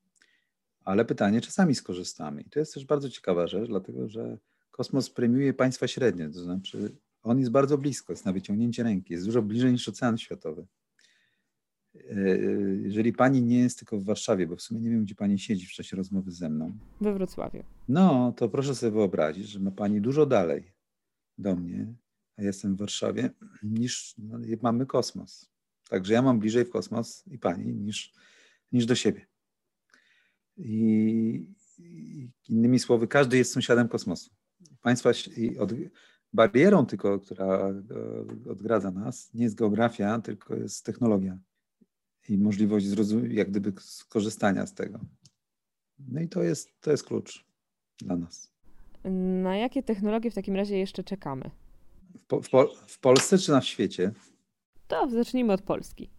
[0.83, 2.41] Ale pytanie, czy sami skorzystamy.
[2.41, 4.37] I to jest też bardzo ciekawa rzecz, dlatego że
[4.71, 9.25] kosmos premiuje państwa średnie, to znaczy on jest bardzo blisko, jest na wyciągnięcie ręki, jest
[9.25, 10.65] dużo bliżej niż ocean światowy.
[11.95, 12.37] E,
[12.81, 15.65] jeżeli pani nie jest tylko w Warszawie, bo w sumie nie wiem, gdzie pani siedzi
[15.65, 16.77] w czasie rozmowy ze mną.
[17.01, 17.63] We Wrocławiu.
[17.87, 20.71] No, to proszę sobie wyobrazić, że ma pani dużo dalej
[21.37, 21.93] do mnie,
[22.37, 23.29] a jestem w Warszawie,
[23.63, 25.49] niż no, mamy kosmos.
[25.89, 28.13] Także ja mam bliżej w kosmos i pani niż,
[28.71, 29.25] niż do siebie.
[30.57, 31.47] I,
[31.79, 34.31] I, innymi słowy, każdy jest sąsiadem kosmosu.
[34.81, 35.09] Państwa
[35.59, 35.71] od,
[36.33, 41.39] barierą tylko, która e, odgradza nas, nie jest geografia, tylko jest technologia
[42.29, 42.85] i możliwość
[43.29, 44.99] jak gdyby skorzystania z tego.
[46.07, 47.45] No i to jest, to jest klucz
[48.01, 48.51] dla nas.
[49.43, 51.51] Na jakie technologie w takim razie jeszcze czekamy?
[52.19, 54.11] W, po, w, po, w Polsce czy na świecie?
[54.87, 56.09] To zacznijmy od Polski.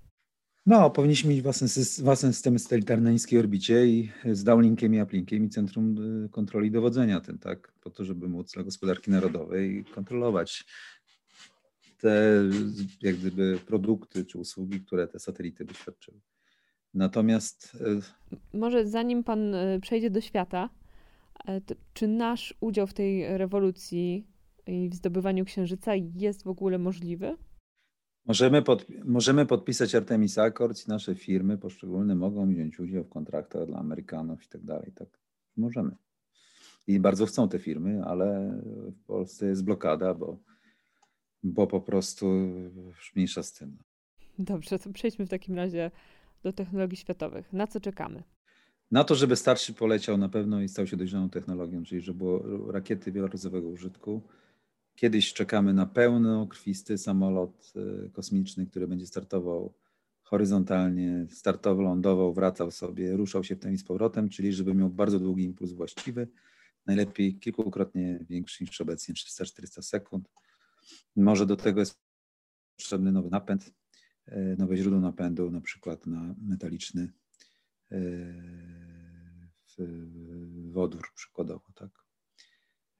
[0.66, 1.68] No, powinniśmy mieć własne,
[2.02, 6.68] własne systemy satelitarne na niskiej orbicie i z downlinkiem i uplinkiem i centrum y, kontroli
[6.68, 7.72] i dowodzenia tym, tak?
[7.80, 10.64] Po to, żeby móc dla gospodarki narodowej kontrolować
[12.00, 12.42] te
[13.02, 16.20] jak gdyby produkty czy usługi, które te satelity by świadczyły.
[16.94, 17.76] Natomiast.
[18.54, 20.70] E, Może zanim pan e, przejdzie do świata,
[21.48, 21.60] e,
[21.94, 24.26] czy nasz udział w tej rewolucji
[24.66, 27.36] i w zdobywaniu księżyca jest w ogóle możliwy?
[28.26, 33.66] Możemy, pod, możemy podpisać Artemis Accords i nasze firmy poszczególne mogą wziąć udział w kontraktach
[33.66, 34.92] dla Amerykanów i tak dalej.
[34.94, 35.08] Tak,
[35.56, 35.96] możemy.
[36.86, 38.60] I bardzo chcą te firmy, ale
[38.92, 40.38] w Polsce jest blokada, bo
[41.42, 42.26] bo po prostu
[42.86, 43.78] już mniejsza z tym.
[44.38, 45.90] Dobrze, to przejdźmy w takim razie
[46.42, 47.52] do technologii światowych.
[47.52, 48.22] Na co czekamy?
[48.90, 52.72] Na to, żeby Starship poleciał na pewno i stał się dojrzałą technologią, czyli żeby było
[52.72, 54.22] rakiety wielorazowego użytku.
[54.94, 59.74] Kiedyś czekamy na pełnokrwisty samolot e, kosmiczny, który będzie startował
[60.22, 64.90] horyzontalnie, startował, lądował, wracał sobie, ruszał się w ten i z powrotem, czyli żeby miał
[64.90, 66.28] bardzo długi impuls właściwy,
[66.86, 70.28] najlepiej kilkukrotnie większy niż obecnie 300-400 sekund
[71.16, 72.00] może do tego jest
[72.76, 73.74] potrzebny nowy napęd,
[74.26, 77.12] e, nowe źródło napędu, na przykład na metaliczny
[77.92, 77.96] e,
[80.72, 81.90] wodór przykładowo, tak.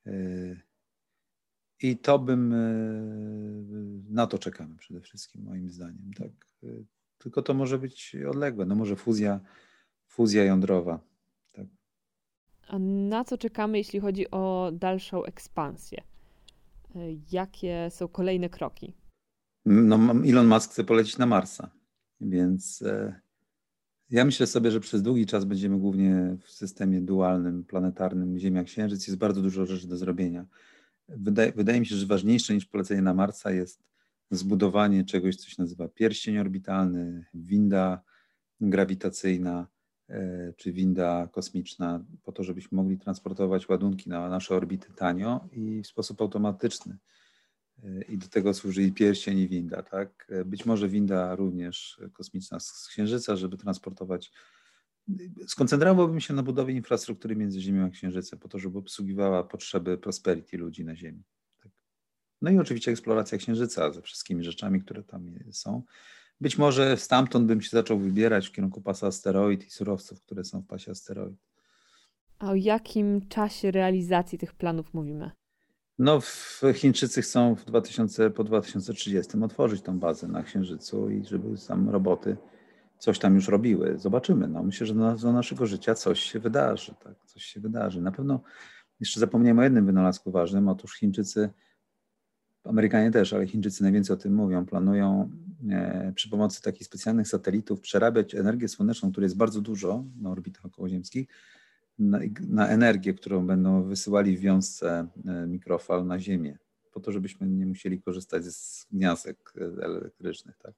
[0.06, 0.12] E,
[1.82, 2.54] I to bym,
[4.10, 6.30] na to czekamy przede wszystkim moim zdaniem, tak.
[7.18, 9.40] Tylko to może być odległe, no może fuzja,
[10.06, 11.00] fuzja jądrowa,
[11.52, 11.66] tak.
[12.68, 16.09] A na co czekamy, jeśli chodzi o dalszą ekspansję?
[17.32, 18.94] Jakie są kolejne kroki?
[19.64, 21.70] No, Elon Musk chce polecieć na Marsa,
[22.20, 23.20] więc e,
[24.10, 29.06] ja myślę sobie, że przez długi czas będziemy głównie w systemie dualnym, planetarnym Ziemia-Księżyc.
[29.06, 30.46] Jest bardzo dużo rzeczy do zrobienia.
[31.08, 33.82] Wydaje, wydaje mi się, że ważniejsze niż polecenie na Marsa jest
[34.30, 38.02] zbudowanie czegoś, co się nazywa pierścień orbitalny, winda
[38.60, 39.66] grawitacyjna,
[40.56, 45.86] czy winda kosmiczna, po to, żebyśmy mogli transportować ładunki na nasze orbity tanio i w
[45.86, 46.98] sposób automatyczny.
[47.84, 49.82] E, I do tego służy i pierścień, i winda.
[49.82, 50.26] Tak?
[50.28, 54.32] E, być może winda również kosmiczna z Księżyca, żeby transportować
[55.46, 60.58] skoncentrowałbym się na budowie infrastruktury między Ziemią a Księżycem, po to, żeby obsługiwała potrzeby prosperity
[60.58, 61.22] ludzi na Ziemi.
[61.62, 61.72] Tak.
[62.42, 65.82] No i oczywiście eksploracja Księżyca ze wszystkimi rzeczami, które tam są.
[66.40, 70.60] Być może stamtąd bym się zaczął wybierać w kierunku pasa asteroid i surowców, które są
[70.62, 71.36] w pasie asteroid.
[72.38, 75.30] A o jakim czasie realizacji tych planów mówimy?
[75.98, 76.20] No,
[76.74, 82.36] Chińczycy chcą w 2000, po 2030 otworzyć tą bazę na Księżycu i żeby tam roboty
[83.00, 83.98] coś tam już robiły.
[83.98, 84.48] Zobaczymy.
[84.48, 86.94] No, myślę, że na, za naszego życia coś się wydarzy.
[87.04, 87.14] Tak?
[87.26, 88.02] Coś się wydarzy.
[88.02, 88.40] Na pewno
[89.00, 90.68] jeszcze zapomniałem o jednym wynalazku ważnym.
[90.68, 91.50] Otóż Chińczycy,
[92.64, 95.30] Amerykanie też, ale Chińczycy najwięcej o tym mówią, planują
[95.70, 100.64] e, przy pomocy takich specjalnych satelitów przerabiać energię słoneczną, której jest bardzo dużo na orbitach
[100.64, 101.28] okołoziemskich,
[101.98, 102.18] na,
[102.48, 106.58] na energię, którą będą wysyłali w wiązce e, mikrofal na Ziemię,
[106.92, 110.58] po to, żebyśmy nie musieli korzystać z gniazdek e, elektrycznych.
[110.58, 110.74] Tak?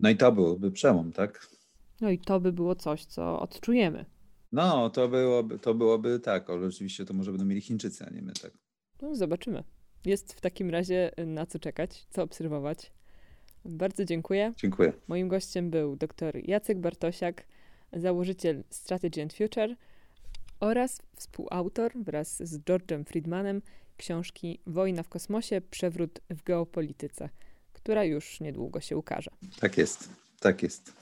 [0.00, 1.46] No i to byłoby przełom, tak?
[2.00, 4.04] No i to by było coś, co odczujemy.
[4.52, 8.22] No, to byłoby, to byłoby tak, ale oczywiście to może będą mieli Chińczycy, a nie
[8.22, 8.52] my, tak.
[9.02, 9.64] No, zobaczymy.
[10.06, 12.92] Jest w takim razie na co czekać, co obserwować.
[13.64, 14.52] Bardzo dziękuję.
[14.56, 14.92] Dziękuję.
[15.08, 17.46] Moim gościem był dr Jacek Bartosiak,
[17.92, 19.76] założyciel Strategy and Future
[20.60, 23.62] oraz współautor wraz z George'em Friedmanem
[23.96, 27.28] książki Wojna w kosmosie przewrót w geopolityce
[27.86, 29.30] która już niedługo się ukaże.
[29.60, 30.08] Tak jest,
[30.40, 30.92] tak jest.